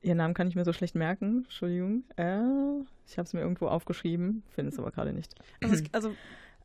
[0.00, 1.44] Ihren Namen kann ich mir so schlecht merken.
[1.44, 2.04] Entschuldigung.
[2.16, 2.40] Äh,
[3.06, 5.34] ich habe es mir irgendwo aufgeschrieben, finde es aber gerade nicht.
[5.62, 6.14] also, also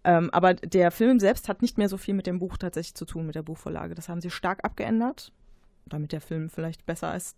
[0.03, 3.05] Ähm, aber der Film selbst hat nicht mehr so viel mit dem Buch tatsächlich zu
[3.05, 3.95] tun, mit der Buchvorlage.
[3.95, 5.31] Das haben sie stark abgeändert,
[5.86, 7.38] damit der Film vielleicht besser ist,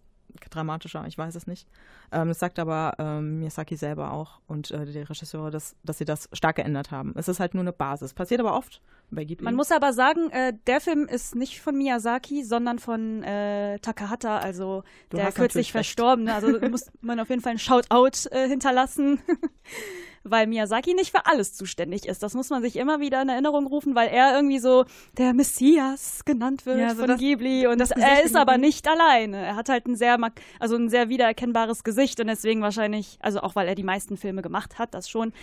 [0.49, 1.67] dramatischer, ich weiß es nicht.
[2.11, 6.05] Ähm, das sagt aber ähm, Miyazaki selber auch und äh, die Regisseure, dass, dass sie
[6.05, 7.13] das stark geändert haben.
[7.15, 8.13] Es ist halt nur eine Basis.
[8.13, 9.43] Passiert aber oft bei Ghibli.
[9.43, 14.37] Man muss aber sagen, äh, der Film ist nicht von Miyazaki, sondern von äh, Takahata,
[14.37, 16.33] also Du der kürzlich verstorbene.
[16.33, 19.19] Also muss man auf jeden Fall ein Shoutout äh, hinterlassen,
[20.23, 22.21] weil Miyazaki nicht für alles zuständig ist.
[22.23, 24.85] Das muss man sich immer wieder in Erinnerung rufen, weil er irgendwie so
[25.17, 28.87] der Messias genannt wird Ja, so von das- Ghibli und das er ist aber nicht
[28.87, 29.37] alleine.
[29.45, 30.17] Er hat halt ein sehr,
[30.59, 34.41] also ein sehr wiedererkennbares Gesicht und deswegen wahrscheinlich, also auch weil er die meisten Filme
[34.41, 35.33] gemacht hat, das schon.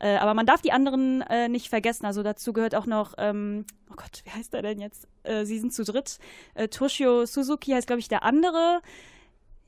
[0.00, 2.06] Äh, aber man darf die anderen äh, nicht vergessen.
[2.06, 5.06] Also dazu gehört auch noch, ähm, oh Gott, wie heißt er denn jetzt?
[5.22, 6.18] Äh, sie sind zu dritt.
[6.54, 8.80] Äh, Toshio Suzuki heißt, glaube ich, der andere.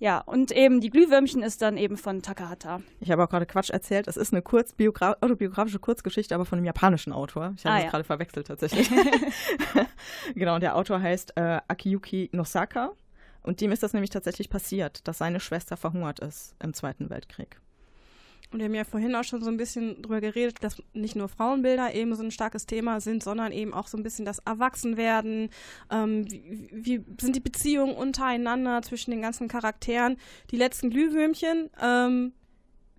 [0.01, 2.81] Ja, und eben die Glühwürmchen ist dann eben von Takahata.
[3.01, 4.07] Ich habe auch gerade Quatsch erzählt.
[4.07, 4.73] Es ist eine kurz
[5.21, 7.53] autobiografische Kurzgeschichte, aber von einem japanischen Autor.
[7.57, 7.91] Ich habe Ah, das ja.
[7.91, 8.89] gerade verwechselt tatsächlich.
[10.35, 12.93] genau, und der Autor heißt äh, Akiyuki Nosaka.
[13.43, 17.61] Und dem ist das nämlich tatsächlich passiert, dass seine Schwester verhungert ist im Zweiten Weltkrieg.
[18.51, 21.29] Und wir haben ja vorhin auch schon so ein bisschen drüber geredet, dass nicht nur
[21.29, 25.51] Frauenbilder eben so ein starkes Thema sind, sondern eben auch so ein bisschen das Erwachsenwerden.
[25.91, 30.17] Ähm, wie, wie sind die Beziehungen untereinander zwischen den ganzen Charakteren?
[30.51, 32.33] Die letzten Glühwürmchen, ähm,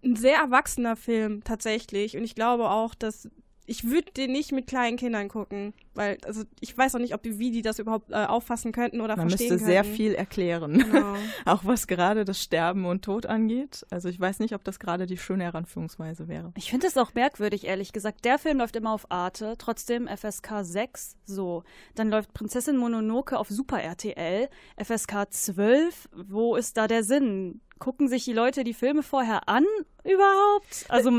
[0.04, 2.16] ein sehr erwachsener Film tatsächlich.
[2.16, 3.28] Und ich glaube auch, dass
[3.70, 7.22] ich würde den nicht mit kleinen Kindern gucken, weil also ich weiß auch nicht, ob
[7.22, 9.96] die, wie die das überhaupt äh, auffassen könnten oder Man verstehen müsste sehr könnten.
[9.96, 11.16] viel erklären, Genau.
[11.46, 13.86] auch was gerade das Sterben und Tod angeht.
[13.92, 16.52] Also ich weiß nicht, ob das gerade die schöne Heranführungsweise wäre.
[16.58, 18.26] Ich finde es auch merkwürdig, ehrlich gesagt.
[18.26, 21.64] Der Film läuft immer auf Arte, trotzdem FSK 6, so.
[21.96, 24.50] Dann läuft Prinzessin Mononoke auf Super RTL,
[24.84, 27.62] FSK 12, wo ist da der Sinn?
[27.78, 29.64] Gucken sich die Leute die Filme vorher an
[30.04, 30.86] überhaupt?
[30.90, 31.12] Also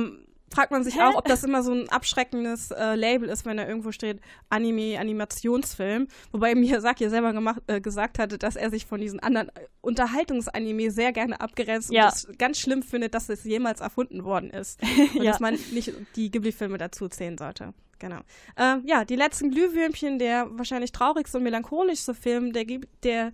[0.53, 1.03] fragt man sich Hä?
[1.03, 4.99] auch, ob das immer so ein abschreckendes äh, Label ist, wenn da irgendwo steht Anime,
[4.99, 6.09] Animationsfilm.
[6.33, 9.67] Wobei Miyazaki ja selber gemacht, äh, gesagt hatte, dass er sich von diesen anderen äh,
[9.81, 12.07] Unterhaltungsanime sehr gerne abgrenzt Ja.
[12.07, 14.81] und es ganz schlimm findet, dass es jemals erfunden worden ist.
[15.15, 15.33] Und Ja.
[15.33, 17.73] dass man nicht die Ghibli-Filme dazu zählen sollte.
[17.99, 18.21] Genau.
[18.57, 22.65] Ähm, ja, die letzten Glühwürmchen, der wahrscheinlich traurigste und melancholischste Film der,
[23.03, 23.33] der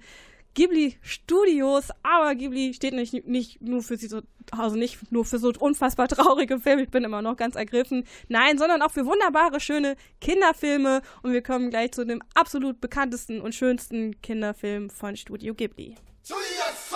[0.56, 5.38] Ghibli Studios, aber Ghibli steht nicht, nicht nur für sie so, also nicht nur für
[5.38, 9.60] so unfassbar traurige Filme, ich bin immer noch ganz ergriffen, nein, sondern auch für wunderbare,
[9.60, 11.02] schöne Kinderfilme.
[11.22, 15.94] Und wir kommen gleich zu dem absolut bekanntesten und schönsten Kinderfilm von Studio Ghibli.
[16.28, 16.95] Und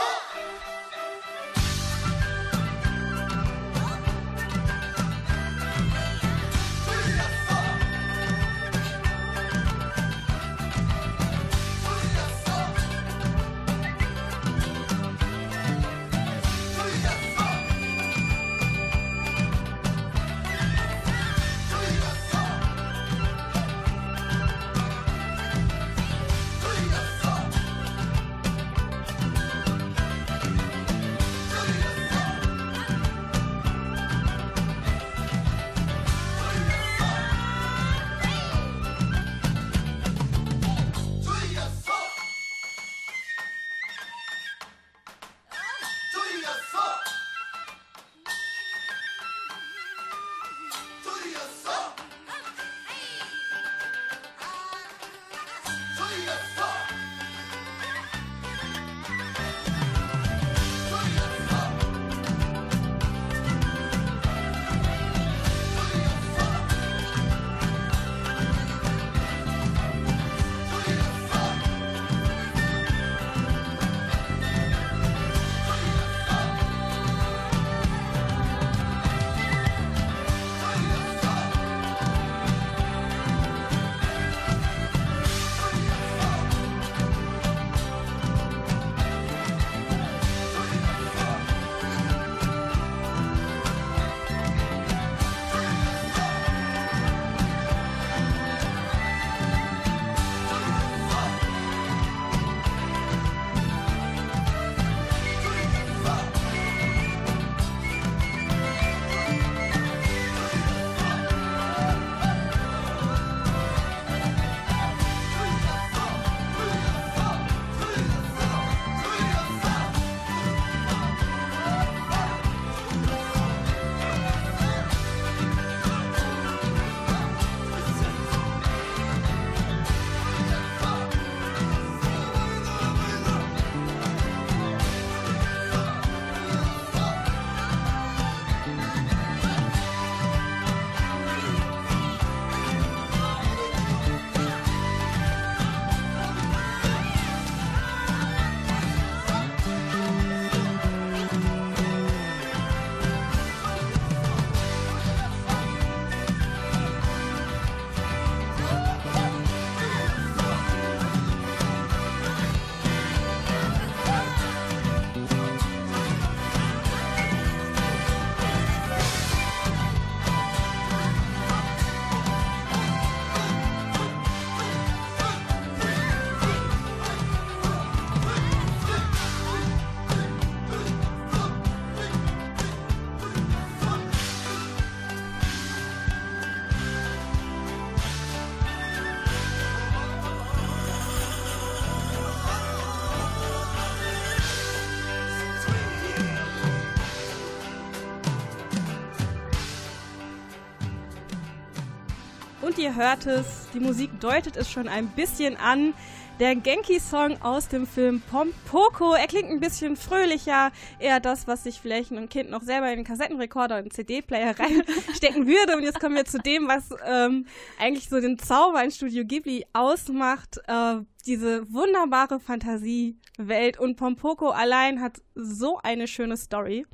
[202.81, 205.93] ihr hört es, die Musik deutet es schon ein bisschen an.
[206.39, 211.79] Der Genki-Song aus dem Film Pompoko, er klingt ein bisschen fröhlicher, eher das, was sich
[211.79, 215.77] vielleicht ein Kind noch selber in den Kassettenrekorder und CD-Player reinstecken würde.
[215.77, 217.45] Und jetzt kommen wir zu dem, was ähm,
[217.79, 220.59] eigentlich so den Zauber in Studio Ghibli ausmacht.
[220.67, 223.79] Äh, diese wunderbare Fantasiewelt.
[223.79, 226.87] Und Pompoko allein hat so eine schöne Story.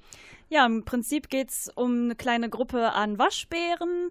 [0.48, 4.10] Ja, im Prinzip geht es um eine kleine Gruppe an Waschbären,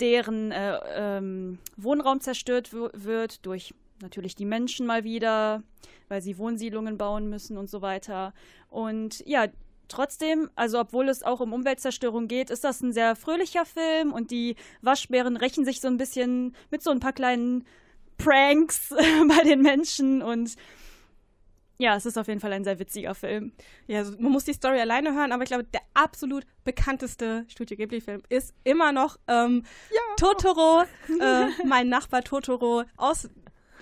[0.00, 5.62] deren äh, ähm, Wohnraum zerstört wird durch natürlich die Menschen mal wieder,
[6.08, 8.34] weil sie Wohnsiedlungen bauen müssen und so weiter.
[8.68, 9.46] Und ja,
[9.88, 14.30] trotzdem, also obwohl es auch um Umweltzerstörung geht, ist das ein sehr fröhlicher Film und
[14.30, 17.64] die Waschbären rächen sich so ein bisschen mit so ein paar kleinen
[18.18, 18.90] Pranks
[19.28, 20.56] bei den Menschen und
[21.84, 23.52] ja, es ist auf jeden Fall ein sehr witziger Film.
[23.86, 27.76] Ja, also man muss die Story alleine hören, aber ich glaube, der absolut bekannteste Studio
[27.76, 30.00] Ghibli-Film ist immer noch ähm, ja.
[30.16, 30.84] Totoro,
[31.20, 33.28] äh, mein Nachbar Totoro aus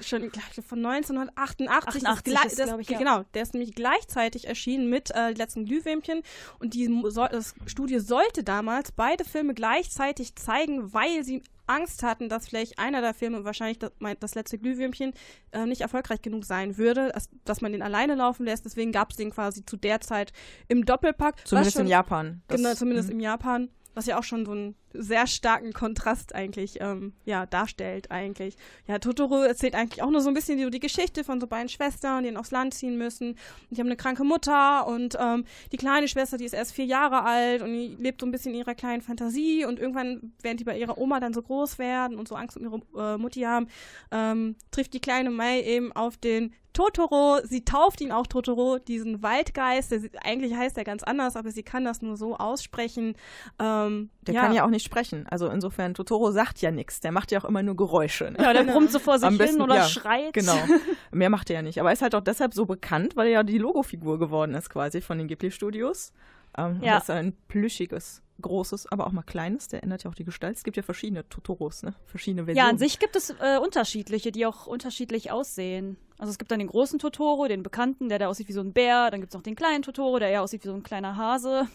[0.03, 2.07] schon gleich von 1988.
[2.07, 2.99] 88 das, ist, das, ich, ja.
[2.99, 6.23] Genau, der ist nämlich gleichzeitig erschienen mit äh, die letzten Glühwürmchen
[6.59, 12.29] und die, soll, das Studio sollte damals beide Filme gleichzeitig zeigen, weil sie Angst hatten,
[12.29, 15.15] dass vielleicht einer der Filme, wahrscheinlich das, mein, das letzte Glühwürmchen,
[15.53, 18.65] äh, nicht erfolgreich genug sein würde, dass, dass man den alleine laufen lässt.
[18.65, 20.33] Deswegen gab es den quasi zu der Zeit
[20.69, 21.47] im Doppelpack.
[21.47, 22.43] Zumindest schon, in Japan.
[22.49, 23.15] Das- Genau, zumindest Mhm.
[23.15, 23.69] im Japan.
[23.95, 28.57] Was ja auch schon so einen sehr starken Kontrast eigentlich ähm, ja, darstellt eigentlich.
[28.87, 31.69] Ja, Totoro erzählt eigentlich auch nur so ein bisschen die, die Geschichte von so beiden
[31.69, 33.31] Schwestern, die dann aufs Land ziehen müssen.
[33.31, 33.39] Und
[33.71, 37.25] die haben eine kranke Mutter und ähm, die kleine Schwester, die ist erst vier Jahre
[37.25, 40.65] alt und die lebt so ein bisschen in ihrer kleinen Fantasie und irgendwann, während die
[40.65, 42.81] bei ihrer Oma dann so groß werden und so Angst um ihre
[43.15, 43.69] äh, Mutti haben,
[44.11, 49.23] ähm, trifft die kleine Mai eben auf den Totoro, sie tauft ihn auch Totoro, diesen
[49.23, 53.15] Waldgeist, der, eigentlich heißt er ganz anders, aber sie kann das nur so aussprechen.
[53.59, 55.27] Ähm, Der kann ja auch nicht sprechen.
[55.29, 57.01] Also insofern, Totoro sagt ja nichts.
[57.01, 58.31] Der macht ja auch immer nur Geräusche.
[58.31, 58.39] Ne?
[58.41, 60.33] Ja, der brummt so vor sich Am hin besten- oder ja, schreit.
[60.33, 60.57] Genau.
[61.11, 61.81] Mehr macht er ja nicht.
[61.81, 64.71] Aber er ist halt auch deshalb so bekannt, weil er ja die Logofigur geworden ist
[64.71, 66.13] quasi von den Ghibli-Studios.
[66.57, 66.95] Ähm, Ja.
[66.95, 69.69] Das ist ein plüschiges, großes, aber auch mal kleines.
[69.69, 70.57] Der ändert ja auch die Gestalt.
[70.57, 71.95] Es gibt ja verschiedene Totoros, ne?
[72.07, 72.67] Verschiedene Versionen.
[72.67, 75.97] Ja, an sich gibt es äh, unterschiedliche, die auch unterschiedlich aussehen.
[76.19, 78.73] Also es gibt dann den großen Totoro, den bekannten, der da aussieht wie so ein
[78.73, 79.11] Bär.
[79.11, 81.67] Dann gibt es noch den kleinen Totoro, der eher aussieht wie so ein kleiner Hase.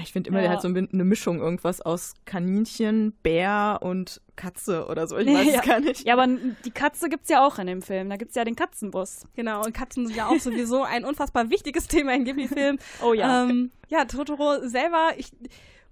[0.00, 0.44] Ich finde immer, Ja.
[0.44, 5.18] der hat so ein- eine Mischung, irgendwas aus Kaninchen, Bär und Katze oder so.
[5.18, 5.60] Ich weiß ja.
[5.60, 6.06] es gar nicht.
[6.06, 6.26] Ja, aber
[6.64, 8.08] die Katze gibt's ja auch in dem Film.
[8.08, 9.26] Da gibt's ja den Katzenbus.
[9.36, 12.78] Genau, und Katzen sind ja auch sowieso ein unfassbar wichtiges Thema in Ghibli-Filmen.
[13.02, 13.44] Oh ja.
[13.44, 15.30] Ähm, ja, Totoro selber, ich,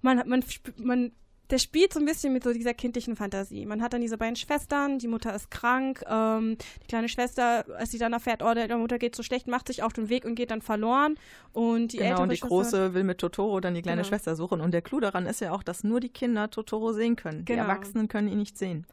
[0.01, 0.43] man, man,
[0.77, 1.11] man,
[1.51, 3.65] der spielt so ein bisschen mit so dieser kindlichen Fantasie.
[3.65, 7.91] Man hat dann diese beiden Schwestern, die Mutter ist krank, ähm, die kleine Schwester, als
[7.91, 10.35] sie dann erfährt, oh, der, Mutter geht so schlecht, macht sich auf den Weg und
[10.35, 11.15] geht dann verloren.
[11.51, 14.07] Und die genau, ältere und die Schwester, Große will mit Totoro dann die kleine Genau.
[14.07, 14.61] Schwester suchen.
[14.61, 17.39] Und der Clou daran ist ja auch, dass nur die Kinder Totoro sehen können.
[17.39, 17.63] Die Genau.
[17.63, 18.87] Erwachsenen können ihn nicht sehen.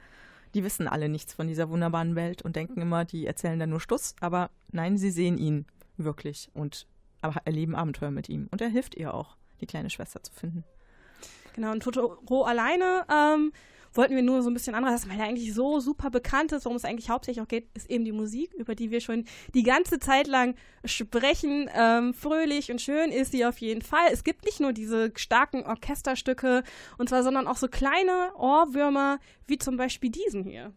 [0.54, 3.80] Die wissen alle nichts von dieser wunderbaren Welt und denken immer, die erzählen dann nur
[3.80, 4.16] Stuss.
[4.20, 6.86] Aber nein, sie sehen ihn wirklich und
[7.20, 8.48] aber erleben Abenteuer mit ihm.
[8.50, 10.64] Und er hilft ihr auch, die kleine Schwester zu finden.
[11.58, 13.50] Genau, und Totoro alleine ähm,
[13.92, 16.76] wollten wir nur so ein bisschen anderes, weil er eigentlich so super bekannt ist, worum
[16.76, 19.98] es eigentlich hauptsächlich auch geht, ist eben die Musik, über die wir schon die ganze
[19.98, 20.54] Zeit lang
[20.84, 21.68] sprechen.
[21.74, 24.06] Ähm, fröhlich und schön ist sie auf jeden Fall.
[24.12, 26.62] Es gibt nicht nur diese starken Orchesterstücke
[26.96, 30.72] und zwar, sondern auch so kleine Ohrwürmer, wie zum Beispiel diesen hier.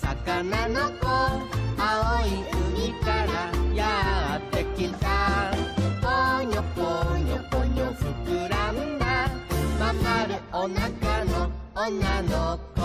[0.00, 1.42] Sakana no ko,
[1.78, 4.15] aoi umi kara, yeah.
[10.02, 12.82] まるおなかのおなのこ」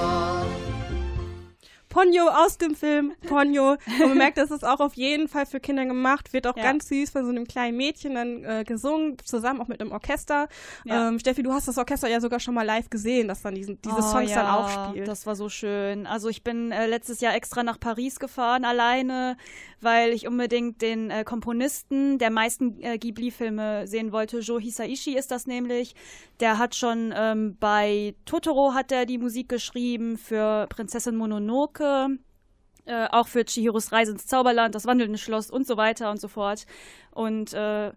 [1.91, 3.71] Ponyo aus dem Film Ponyo.
[3.71, 6.63] Und man merkt, das ist auch auf jeden Fall für Kinder gemacht, wird auch Ja.
[6.63, 10.47] ganz süß von so einem kleinen Mädchen dann äh, gesungen, zusammen auch mit einem Orchester.
[10.85, 11.09] Ja.
[11.09, 13.81] Ähm, Steffi, du hast das Orchester ja sogar schon mal live gesehen, dass dann diesen,
[13.81, 15.07] diese Songs oh, dann ja, auch spielt.
[15.07, 16.07] Das war so schön.
[16.07, 19.35] Also ich bin äh, letztes Jahr extra nach Paris gefahren, alleine,
[19.81, 24.39] weil ich unbedingt den äh, Komponisten der meisten äh, Ghibli-Filme sehen wollte.
[24.39, 25.93] Joe Hisaishi ist das nämlich.
[26.39, 31.80] Der hat schon ähm, bei Totoro hat er die Musik geschrieben, für Prinzessin Mononoke.
[32.85, 36.27] Äh, auch für Chihiros Reise ins Zauberland, das wandelnde Schloss und so weiter und so
[36.27, 36.65] fort.
[37.11, 37.91] Und äh,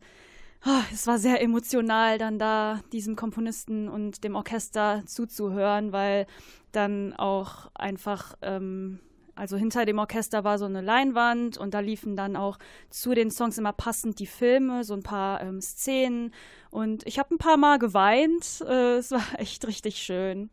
[0.63, 6.27] ah, es war sehr emotional, dann da diesem Komponisten und dem Orchester zuzuhören, weil
[6.73, 9.01] dann auch einfach, ähm,
[9.35, 12.59] also hinter dem Orchester war so eine Leinwand und da liefen dann auch
[12.91, 16.35] zu den Songs immer passend die Filme, so ein paar ähm, Szenen.
[16.71, 18.63] Und ich habe ein paar Mal geweint.
[18.69, 20.51] Äh, es war echt richtig schön.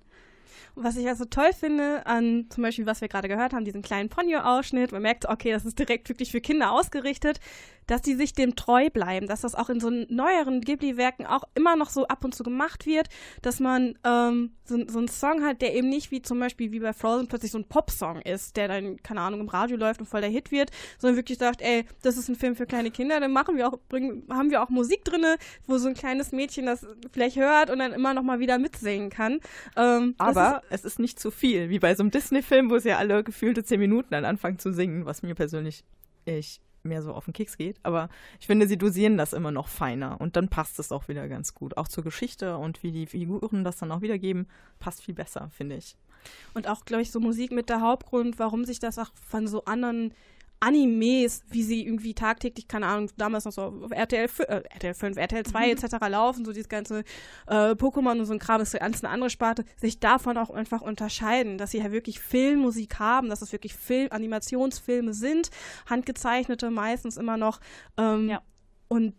[0.75, 4.09] Was ich also toll finde an zum Beispiel, was wir gerade gehört haben, diesen kleinen
[4.09, 7.39] Ponyo-Ausschnitt, man merkt, okay, das ist direkt wirklich für Kinder ausgerichtet,
[7.87, 11.75] dass die sich dem treu bleiben, dass das auch in so neueren Ghibli-Werken auch immer
[11.75, 13.09] noch so ab und zu gemacht wird,
[13.41, 16.79] dass man ähm, so, so einen Song hat, der eben nicht wie zum Beispiel wie
[16.79, 20.05] bei Frozen plötzlich so ein Pop-Song ist, der dann, keine Ahnung, im Radio läuft und
[20.05, 23.19] voll der Hit wird, sondern wirklich sagt, ey, das ist ein Film für kleine Kinder,
[23.19, 25.35] dann machen wir auch, bringen, haben wir auch Musik drinne,
[25.67, 29.09] wo so ein kleines Mädchen das vielleicht hört und dann immer noch mal wieder mitsingen
[29.09, 29.39] kann.
[29.75, 30.35] Ähm, das
[30.69, 33.63] Es ist nicht zu viel, wie bei so einem Disney-Film, wo sie ja alle gefühlte
[33.63, 35.83] zehn Minuten dann anfangen zu singen, was mir persönlich
[36.25, 37.79] ich mehr so auf den Keks geht.
[37.83, 41.27] Aber ich finde, sie dosieren das immer noch feiner und dann passt es auch wieder
[41.27, 41.77] ganz gut.
[41.77, 44.47] Auch zur Geschichte und wie die Figuren das dann auch wiedergeben,
[44.79, 45.95] passt viel besser, finde ich.
[46.53, 49.65] Und auch, glaube ich, so Musik mit der Hauptgrund, warum sich das auch von so
[49.65, 50.13] anderen
[50.61, 55.17] Animes, wie sie irgendwie tagtäglich, keine Ahnung, damals noch so auf RTL, äh, RTL 5,
[55.17, 55.85] RTL 2 etc.
[56.07, 56.99] laufen, so dieses ganze
[57.47, 60.81] äh, Pokémon und so ein Kram ist ganz eine andere Sparte, sich davon auch einfach
[60.81, 65.49] unterscheiden, dass sie ja wirklich Filmmusik haben, dass es wirklich Film, Animationsfilme sind,
[65.89, 67.59] handgezeichnete meistens immer noch.
[67.97, 68.41] Ähm, Ja.
[68.87, 69.13] Und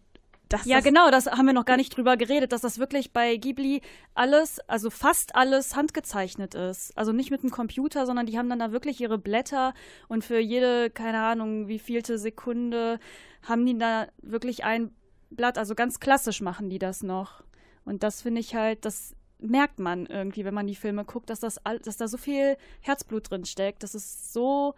[0.52, 3.12] dass Ja, das genau, das haben wir noch gar nicht drüber geredet, dass das wirklich
[3.12, 3.80] bei Ghibli
[4.14, 6.96] alles, also fast alles handgezeichnet ist.
[6.96, 9.74] Also nicht mit einem Computer, sondern die haben dann da wirklich ihre Blätter
[10.08, 12.98] und für jede, keine Ahnung, wie vielte Sekunde
[13.42, 14.94] haben die da wirklich ein
[15.30, 17.42] Blatt, also ganz klassisch machen die das noch.
[17.84, 21.40] Und das finde ich halt, das merkt man irgendwie, wenn man die Filme guckt, dass
[21.40, 24.74] das all, dass da so viel Herzblut drin steckt, dass es so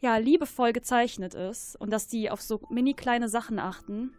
[0.00, 4.14] ja, liebevoll gezeichnet ist und dass die auf so mini kleine Sachen achten.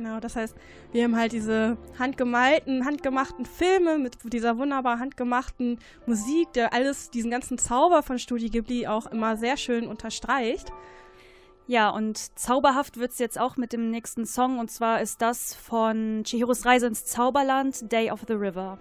[0.00, 0.56] Genau, das heißt,
[0.92, 7.30] wir haben halt diese handgemalten, handgemachten Filme mit dieser wunderbar handgemachten Musik, der alles, diesen
[7.30, 10.72] ganzen Zauber von Studio Ghibli auch immer sehr schön unterstreicht.
[11.66, 16.22] Ja, und zauberhaft wird's jetzt auch mit dem nächsten Song und zwar ist das von
[16.24, 18.78] Chihiros Reise ins Zauberland, Day of the River.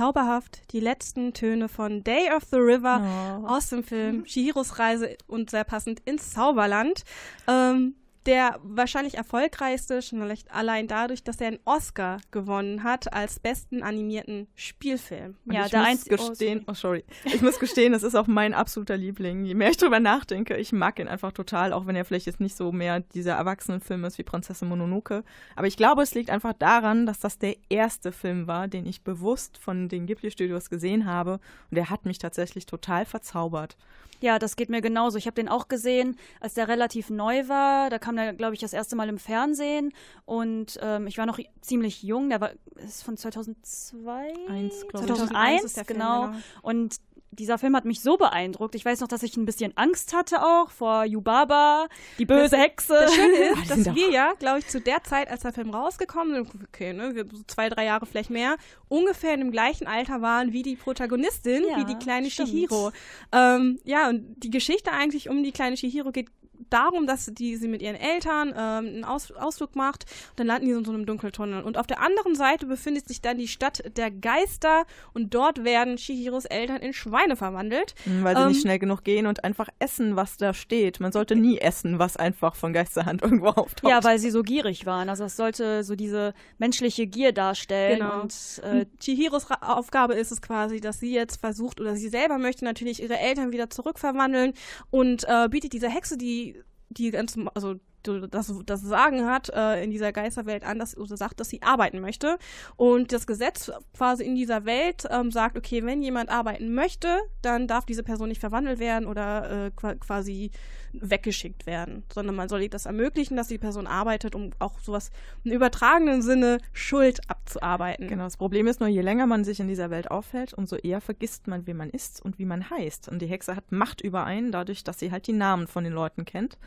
[0.00, 5.50] Zauberhaft die letzten Töne von Day of the River aus dem Film Chihiros Reise und
[5.50, 7.02] sehr passend ins Zauberland.
[7.46, 7.96] Ähm,
[8.26, 13.82] der wahrscheinlich erfolgreichste, schon vielleicht allein dadurch, dass er einen Oscar gewonnen hat als besten
[13.82, 15.36] animierten Spielfilm.
[15.46, 17.04] Und Ja, ich der muss oh, gestehen, oh, sorry.
[17.24, 19.44] Ich muss gestehen, das ist auch mein absoluter Liebling.
[19.44, 22.40] Je mehr ich drüber nachdenke, ich mag ihn einfach total, auch wenn er vielleicht jetzt
[22.40, 25.24] nicht so mehr dieser Erwachsenenfilm ist wie Prinzessin Mononoke.
[25.56, 29.02] Aber ich glaube, es liegt einfach daran, dass das der erste Film war, den ich
[29.02, 31.40] bewusst von den Ghibli-Studios gesehen habe.
[31.70, 33.76] Und der hat mich tatsächlich total verzaubert.
[34.20, 35.16] Ja, das geht mir genauso.
[35.16, 37.88] Ich habe den auch gesehen, als der relativ neu war.
[37.88, 39.92] Da kam der, glaube ich, das erste Mal im Fernsehen.
[40.24, 42.30] Und ähm, ich war noch ziemlich jung.
[42.30, 44.32] Der war ist von 2002?
[44.48, 45.08] Eins, glaub ich.
[45.08, 46.26] 2001, ist der Film, genau.
[46.28, 46.38] genau.
[46.62, 46.96] Und
[47.32, 48.74] dieser Film hat mich so beeindruckt.
[48.74, 51.86] Ich weiß noch, dass ich ein bisschen Angst hatte auch vor Yubaba,
[52.18, 52.94] die böse Hexe.
[52.94, 56.34] Das Schöne ist, dass wir ja, glaube ich, zu der Zeit, als der Film rausgekommen
[56.44, 58.56] ist, okay, ne, so zwei, drei Jahre vielleicht mehr,
[58.88, 62.48] ungefähr in dem gleichen Alter waren wie die Protagonistin, Ja, wie die kleine stimmt.
[62.48, 62.90] Shihiro.
[63.32, 66.28] Ähm, ja, und die Geschichte eigentlich um die kleine Shihiro geht
[66.68, 70.04] darum, dass die sie mit ihren Eltern ähm, einen Aus Ausflug macht.
[70.30, 71.62] Und dann landen die in so einem Dunkeltunnel.
[71.62, 74.84] Und auf der anderen Seite befindet sich dann die Stadt der Geister
[75.14, 77.94] und dort werden Chihiros Eltern in Schweine verwandelt.
[78.04, 81.00] Mhm, Weil sie Ähm, nicht schnell genug gehen und einfach essen, was da steht.
[81.00, 83.90] Man sollte nie essen, was einfach von Geisterhand irgendwo auftaucht.
[83.90, 85.08] Ja, weil sie so gierig waren.
[85.08, 88.00] Also es sollte so diese menschliche Gier darstellen.
[88.00, 88.20] Genau.
[88.22, 92.64] Und äh, Chihiros Aufgabe ist es quasi, dass sie jetzt versucht oder sie selber möchte
[92.64, 94.52] natürlich ihre Eltern wieder zurückverwandeln
[94.90, 96.49] und äh, bietet dieser Hexe, die
[96.90, 101.40] die ganz, also das, das Sagen hat äh, in dieser Geisterwelt an, dass oder sagt,
[101.40, 102.38] dass sie arbeiten möchte.
[102.76, 107.66] Und das Gesetz quasi in dieser Welt ähm, sagt, okay, wenn jemand arbeiten möchte, dann
[107.66, 110.50] darf diese Person nicht verwandelt werden oder äh, qua- quasi
[110.92, 115.12] weggeschickt werden, sondern man soll ihr das ermöglichen, dass die Person arbeitet, um auch sowas
[115.44, 118.08] im übertragenen Sinne Schuld abzuarbeiten.
[118.08, 121.00] Genau, das Problem ist nur, je länger man sich in dieser Welt aufhält, umso eher
[121.00, 123.08] vergisst man, wer man ist und wie man heißt.
[123.08, 125.92] Und die Hexe hat Macht über einen, dadurch, dass sie halt die Namen von den
[125.92, 126.58] Leuten kennt.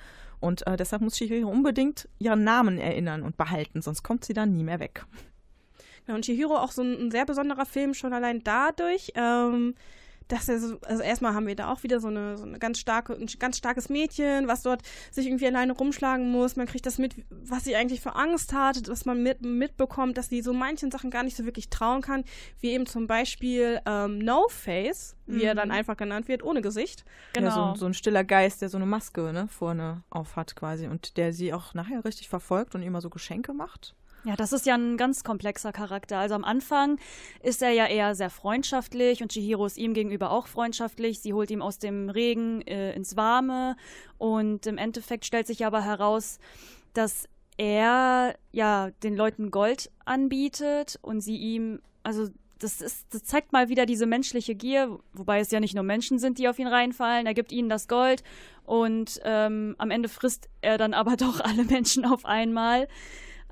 [0.44, 4.52] Und äh, deshalb muss Chihiro unbedingt ihren Namen erinnern und behalten, sonst kommt sie dann
[4.52, 5.06] nie mehr weg.
[6.06, 9.74] Ja, und Chihiro auch so ein, ein sehr besonderer Film, schon allein dadurch, ähm,
[10.34, 12.80] dass er so, also erstmal haben wir da auch wieder so eine, so eine ganz
[12.80, 14.82] starke, ein ganz starkes Mädchen, was dort
[15.12, 16.56] sich irgendwie alleine rumschlagen muss.
[16.56, 20.30] Man kriegt das mit, was sie eigentlich für Angst hat, dass man mit, mitbekommt, dass
[20.30, 22.24] sie so manchen Sachen gar nicht so wirklich trauen kann,
[22.60, 27.06] wie eben zum Beispiel ähm, No Face, wie er dann einfach genannt wird, ohne Gesicht.
[27.34, 27.48] genau.
[27.48, 30.56] Ja, so, ein- so ein stiller Geist, der so eine Maske ne, vorne auf hat
[30.56, 33.96] quasi und der sie auch nachher richtig verfolgt und ihr immer so Geschenke macht.
[34.26, 36.18] Ja, das ist ja ein ganz komplexer Charakter.
[36.18, 36.98] Also am Anfang
[37.42, 41.20] ist er ja eher sehr freundschaftlich und Chihiro ist ihm gegenüber auch freundschaftlich.
[41.20, 43.76] Sie holt ihm aus dem Regen äh, ins Warme
[44.18, 46.40] und im Endeffekt stellt sich aber heraus,
[46.94, 53.52] dass er ja den Leuten Gold anbietet und sie ihm, also das, ist, das zeigt
[53.52, 56.68] mal wieder diese menschliche Gier, wobei es ja nicht nur Menschen sind, die auf ihn
[56.68, 57.26] reinfallen.
[57.26, 58.24] Er gibt ihnen das Gold
[58.64, 62.88] und ähm, am Ende frisst er dann aber doch alle Menschen auf einmal.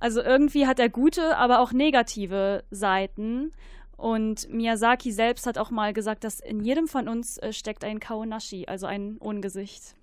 [0.02, 3.54] Also irgendwie hat er gute, aber auch negative Seiten.
[3.98, 8.00] Und Miyazaki selbst hat auch mal gesagt, dass in jedem von uns äh, steckt ein
[8.00, 9.96] Kaonashi, also ein Ungesicht.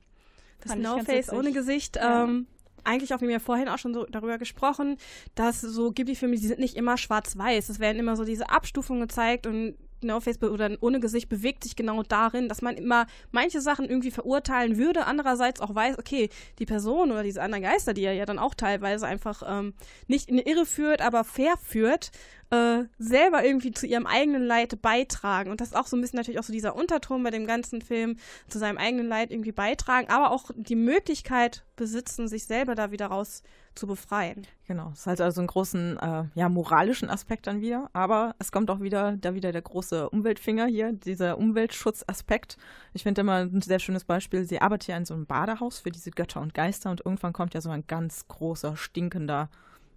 [0.61, 1.97] Das No-Face ohne Gesicht.
[1.97, 2.23] Ja.
[2.23, 2.47] Ähm,
[2.85, 4.99] eigentlich auch, wie wir vorhin auch schon so darüber gesprochen,
[5.35, 7.69] dass so Ghibli-Filme, die sind nicht immer schwarz-weiß.
[7.69, 11.77] Es werden immer so diese Abstufungen gezeigt und No-Face be- oder ohne Gesicht bewegt sich
[11.77, 16.29] genau darin, dass man immer manche Sachen irgendwie verurteilen würde, andererseits auch weiß, okay,
[16.59, 19.75] die Person oder diese anderen Geister, die er ja dann auch teilweise einfach ähm,
[20.07, 22.11] nicht in die Irre führt, aber fair führt,
[22.51, 25.51] äh, selber irgendwie zu ihrem eigenen Leid beitragen.
[25.51, 27.83] Und das ist auch so ein bisschen natürlich auch so dieser Unterton bei dem ganzen
[27.83, 28.17] Film,
[28.49, 33.07] zu seinem eigenen Leid irgendwie beitragen, aber auch die Möglichkeit besitzen, sich selber da wieder
[33.07, 33.43] raus
[33.79, 34.47] zu befreien.
[34.67, 38.71] Genau, es hat also einen großen, äh, ja, moralischen Aspekt dann wieder, aber es kommt
[38.71, 42.57] auch wieder, da wieder der große Umweltfinger hier, dieser Umweltschutzaspekt.
[42.93, 45.91] Ich finde immer ein sehr schönes Beispiel, sie arbeitet ja in so einem Badehaus für
[45.91, 49.49] diese Götter und Geister und irgendwann kommt ja so ein ganz großer, stinkender,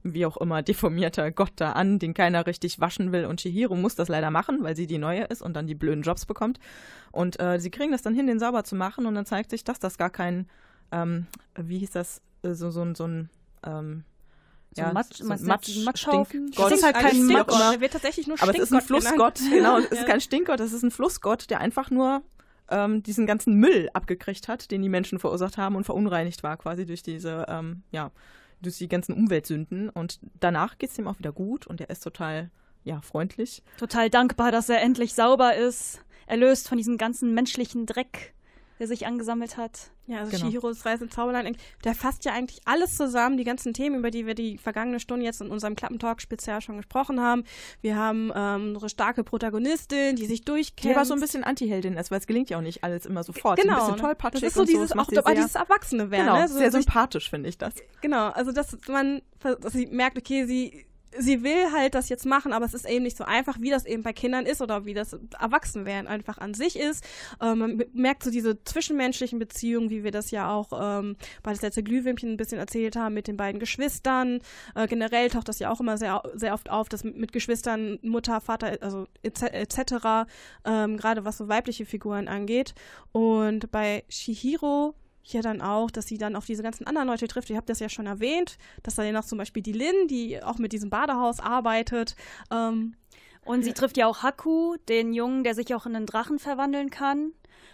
[0.04, 3.96] wie auch immer, deformierter Gott da an, den keiner richtig waschen will und Chihiro muss
[3.96, 6.60] das leider machen, weil sie die Neue ist und dann die blöden Jobs bekommt.
[7.12, 9.64] Und äh, sie kriegen das dann hin, den sauber zu machen und dann zeigt sich,
[9.64, 10.48] dass das gar kein,
[10.92, 13.30] ähm, wie hieß das, äh, so, so, ein- so ein,
[13.66, 14.04] ähm,
[14.76, 16.48] So ein Matsch- so Matsch, Matschhaufen?
[16.54, 16.72] Stinkgott.
[16.72, 17.54] Das ist halt kein Matsch.
[17.74, 19.52] Der wird tatsächlich nur Aber es ist ein Flussgott, genannt.
[19.54, 19.78] genau.
[19.80, 20.06] Es ist Ja.
[20.06, 22.22] kein Stinkgott, es ist ein Flussgott, der einfach nur
[22.70, 26.86] ähm, diesen ganzen Müll abgekriegt hat, den die Menschen verursacht haben und verunreinigt war quasi
[26.86, 28.12] durch diese, ähm, ja,
[28.62, 29.90] durch die ganzen Umweltsünden.
[29.90, 32.50] Und danach geht es ihm auch wieder gut und er ist total,
[32.86, 33.62] ja, freundlich.
[33.78, 38.34] Total dankbar, dass er endlich sauber ist, erlöst von diesem ganzen menschlichen Dreck,
[38.82, 39.92] der sich angesammelt hat.
[40.08, 40.48] Ja, also Genau.
[40.48, 44.26] Chihiros Reise ins Zauberland, der fasst ja eigentlich alles zusammen, die ganzen Themen, über die
[44.26, 47.44] wir die vergangene Stunde jetzt in unserem Klappentalk-Spezial schon gesprochen haben.
[47.82, 50.84] Wir haben ähm, unsere starke Protagonistin, die sich durchkämpft.
[50.84, 53.24] Die aber so ein bisschen Anti-Heldin ist, weil es gelingt ja auch nicht alles immer
[53.24, 53.60] sofort.
[53.62, 53.74] Genau.
[53.74, 54.02] Ein bisschen ne?
[54.02, 54.66] tollpatschig Das ist so so.
[54.66, 56.26] dieses, das auch sehr, dieses Erwachsene werden.
[56.26, 56.48] genau, ne?
[56.48, 57.76] so sehr sympathisch, finde ich das.
[58.02, 60.86] Genau, also dass man dass sie merkt, okay, sie
[61.18, 63.86] sie will halt das jetzt machen, aber es ist eben nicht so einfach, wie das
[63.86, 67.04] eben bei Kindern ist oder wie das Erwachsenwerden einfach an sich ist.
[67.42, 71.62] Ähm, man merkt so diese zwischenmenschlichen Beziehungen, wie wir das ja auch ähm, bei das
[71.62, 74.40] letzte Glühwürmchen ein bisschen erzählt haben mit den beiden Geschwistern.
[74.76, 78.42] Äh, generell taucht das ja auch immer sehr sehr oft auf, dass mit Geschwistern Mutter,
[78.42, 79.42] Vater, also etc.
[79.52, 79.78] Et
[80.66, 82.74] ähm, gerade was so weibliche Figuren angeht.
[83.12, 87.50] Und bei Shihiro hier dann auch, dass sie dann auf diese ganzen anderen Leute trifft.
[87.50, 90.42] Ihr habt das ja schon erwähnt, dass da ja noch zum Beispiel die Lin, die
[90.42, 92.16] auch mit diesem Badehaus arbeitet.
[92.52, 92.96] Ähm,
[93.46, 96.90] Und sie trifft ja auch Haku, den Jungen, der sich auch in einen Drachen verwandeln
[96.90, 97.32] kann.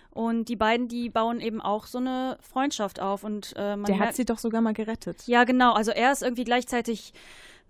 [0.09, 3.23] Und die beiden, die bauen eben auch so eine Freundschaft auf.
[3.23, 5.27] Und äh, man Der hat sie doch sogar mal gerettet.
[5.27, 5.73] Ja, genau.
[5.73, 7.13] Also er ist irgendwie gleichzeitig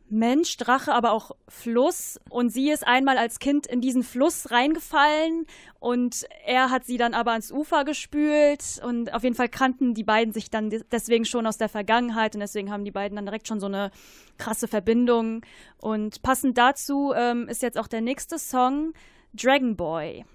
[0.10, 2.20] Mensch, Drache, aber auch Fluss.
[2.30, 5.46] Und sie ist einmal als Kind in diesen Fluss reingefallen
[5.80, 8.82] und er hat sie dann aber ans Ufer gespült.
[8.84, 12.42] Und auf jeden Fall kannten die beiden sich dann deswegen schon aus der Vergangenheit und
[12.42, 13.92] deswegen haben die beiden dann direkt schon so eine
[14.38, 15.42] krasse Verbindung.
[15.82, 18.94] Und passend dazu ähm, ist jetzt auch der nächste Song
[19.34, 20.26] Dragon Boy.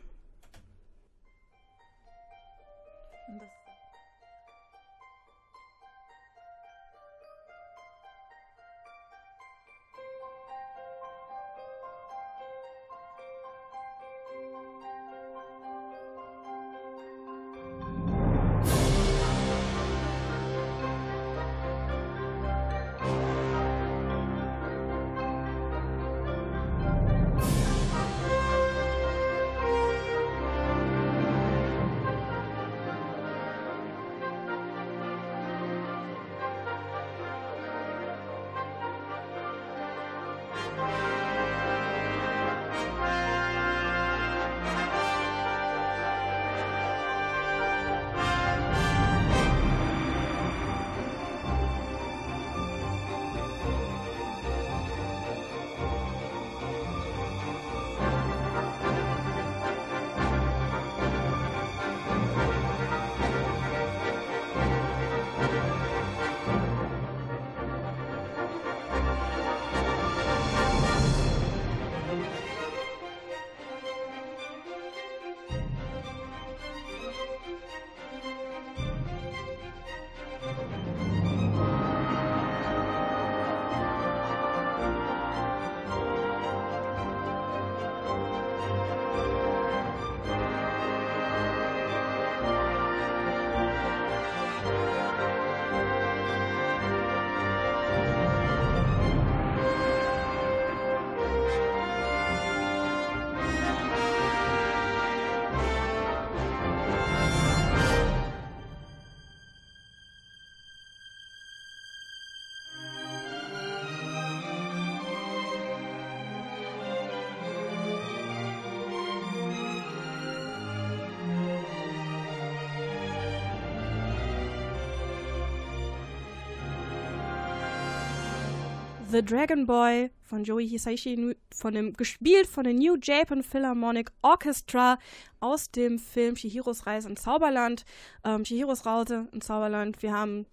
[129.13, 134.99] The Dragon Boy von Joey Hisaishi, von dem, gespielt von der New Japan Philharmonic Orchestra
[135.39, 137.85] aus dem Film Shihiros Reise ins Zauberland.
[138.25, 140.47] Ähm, Shihiros Reise ins Zauberland, wir haben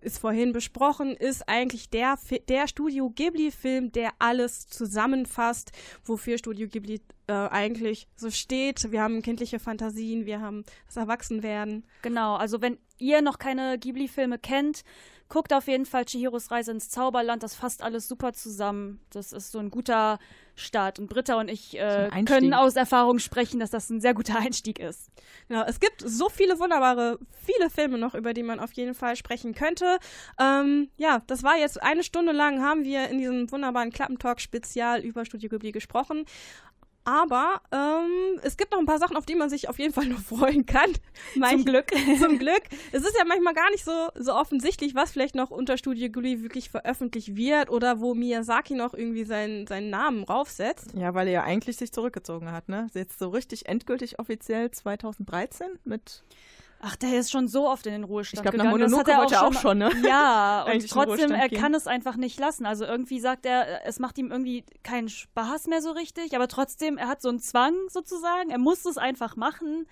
[0.00, 2.16] ist vorhin besprochen, ist eigentlich der,
[2.48, 5.72] der Studio Ghibli-Film, der alles zusammenfasst,
[6.04, 8.92] wofür Studio Ghibli äh, eigentlich so steht.
[8.92, 11.84] Wir haben kindliche Fantasien, wir haben das Erwachsenwerden.
[12.02, 14.84] Genau, also wenn ihr noch keine Ghibli-Filme kennt,
[15.28, 17.42] Guckt auf jeden Fall Chihiros Reise ins Zauberland.
[17.42, 19.00] Das fasst alles super zusammen.
[19.10, 20.18] Das ist so ein guter
[20.54, 20.98] Start.
[20.98, 24.78] Und Britta und ich äh, können aus Erfahrung sprechen, dass das ein sehr guter Einstieg
[24.78, 25.10] ist.
[25.48, 29.16] Genau, es gibt so viele wunderbare, viele Filme noch, über die man auf jeden Fall
[29.16, 29.98] sprechen könnte.
[30.38, 35.24] Ähm, ja, das war jetzt eine Stunde lang, haben wir in diesem wunderbaren Klappentalk-Spezial über
[35.24, 36.24] Studio Ghibli gesprochen.
[37.06, 40.06] Aber ähm, es gibt noch ein paar Sachen, auf die man sich auf jeden Fall
[40.06, 40.90] noch freuen kann.
[41.34, 41.86] zum Glück.
[42.20, 42.62] zum Glück.
[42.90, 46.42] Es ist ja manchmal gar nicht so, so offensichtlich, was vielleicht noch unter Studio Ghibli
[46.42, 50.94] wirklich veröffentlicht wird oder wo Miyazaki noch irgendwie seinen, seinen Namen raufsetzt.
[50.96, 52.88] Ja, weil er ja eigentlich sich zurückgezogen hat, ne?
[52.92, 56.24] Jetzt so richtig endgültig offiziell 2013 mit
[56.80, 58.70] Ach, der ist schon so oft in den Ruhestand ich glaub, gegangen.
[58.70, 59.90] Ich glaube, nach Mononoke wollte er auch schon, ne?
[60.06, 62.66] Ja, und trotzdem, er kann es einfach nicht lassen.
[62.66, 66.98] Also irgendwie sagt er, es macht ihm irgendwie keinen Spaß mehr so richtig, aber trotzdem,
[66.98, 68.50] er hat so einen Zwang sozusagen.
[68.50, 69.86] Er muss es einfach machen.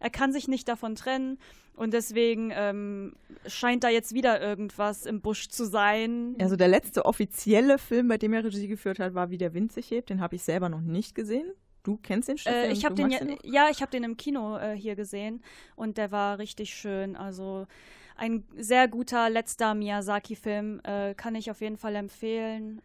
[0.00, 1.38] Er kann sich nicht davon trennen.
[1.74, 3.14] Und deswegen ähm,
[3.46, 6.34] scheint da jetzt wieder irgendwas im Busch zu sein.
[6.40, 9.72] Also der letzte offizielle Film, bei dem er Regie geführt hat, war Wie der Wind
[9.72, 10.10] sich hebt.
[10.10, 11.52] Den habe ich selber noch nicht gesehen.
[11.88, 14.58] Du kennst den Äh, ich habe den, ja, den ja, ich habe den im Kino
[14.58, 15.42] äh, hier gesehen
[15.74, 17.16] und der war richtig schön.
[17.16, 17.66] Also
[18.14, 22.82] ein sehr guter letzter Miyazaki-Film äh, kann ich auf jeden Fall empfehlen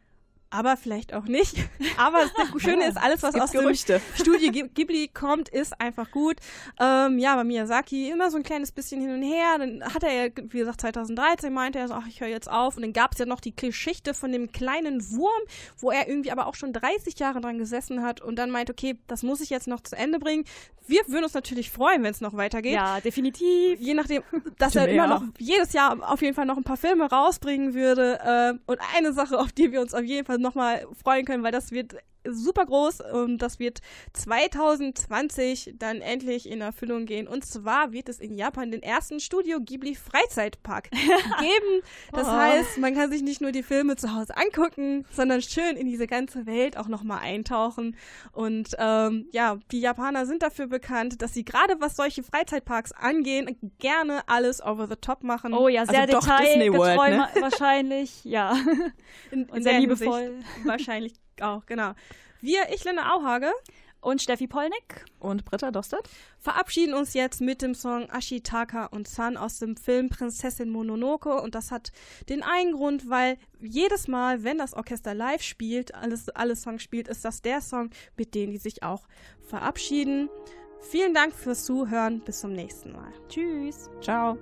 [0.53, 1.55] aber vielleicht auch nicht.
[1.97, 3.99] Aber das Schöne ist, alles, was aus Gerüchte.
[3.99, 6.37] dem Studio Ghibli kommt, ist einfach gut.
[6.79, 9.57] Ähm, ja, bei Miyazaki immer so ein kleines bisschen hin und her.
[9.57, 12.75] Dann hat er ja, wie gesagt, 2013 meinte er so, ach, ich höre jetzt auf.
[12.75, 15.41] Und dann gab es ja noch die Geschichte von dem kleinen Wurm,
[15.77, 18.97] wo er irgendwie aber auch schon 30 Jahre dran gesessen hat und dann meinte, okay,
[19.07, 20.45] das muss ich jetzt noch zu Ende bringen.
[20.85, 22.73] Wir würden uns natürlich freuen, wenn es noch weitergeht.
[22.73, 23.79] Ja, definitiv.
[23.79, 24.21] Je nachdem,
[24.57, 28.19] dass er immer noch jedes Jahr auf jeden Fall noch ein paar Filme rausbringen würde.
[28.19, 31.51] Äh, und eine Sache, auf die wir uns auf jeden Fall nochmal freuen können, weil
[31.51, 31.95] das wird
[32.27, 33.79] super groß und das wird
[34.13, 37.27] 2020 dann endlich in Erfüllung gehen.
[37.27, 41.83] Und zwar wird es in Japan den ersten Studio Ghibli Freizeitpark geben.
[42.11, 42.31] Das Oh.
[42.31, 46.07] heißt, man kann sich nicht nur die Filme zu Hause angucken, sondern schön in diese
[46.07, 47.95] ganze Welt auch nochmal eintauchen.
[48.31, 53.57] Und ähm, ja, die Japaner sind dafür bekannt, dass sie gerade was solche Freizeitparks angehen,
[53.79, 55.53] gerne alles over the top machen.
[55.53, 57.27] Oh ja, sehr Also doch Disney World, ne?
[57.41, 58.55] wahrscheinlich, ja.
[59.31, 60.21] in, Und sehr liebevoll.
[60.21, 61.93] Hinsicht Wahrscheinlich auch, genau.
[62.41, 63.51] Wir, ich, Linda Auhage,
[64.03, 65.05] Und Steffi Polnick?
[65.19, 66.09] Und Britta Dostert?
[66.39, 71.41] verabschieden uns jetzt mit dem Song Ashitaka und Sun aus dem Film Prinzessin Mononoke.
[71.41, 71.93] Und das hat
[72.27, 77.07] den einen Grund, weil jedes Mal, wenn das Orchester live spielt, alles, alle Songs spielt,
[77.07, 79.07] ist das der Song, mit dem die sich auch
[79.47, 80.29] verabschieden.
[80.81, 82.19] Vielen Dank fürs Zuhören.
[82.25, 83.13] Bis zum nächsten Mal.
[83.29, 83.89] Tschüss.
[84.01, 84.37] Ciao.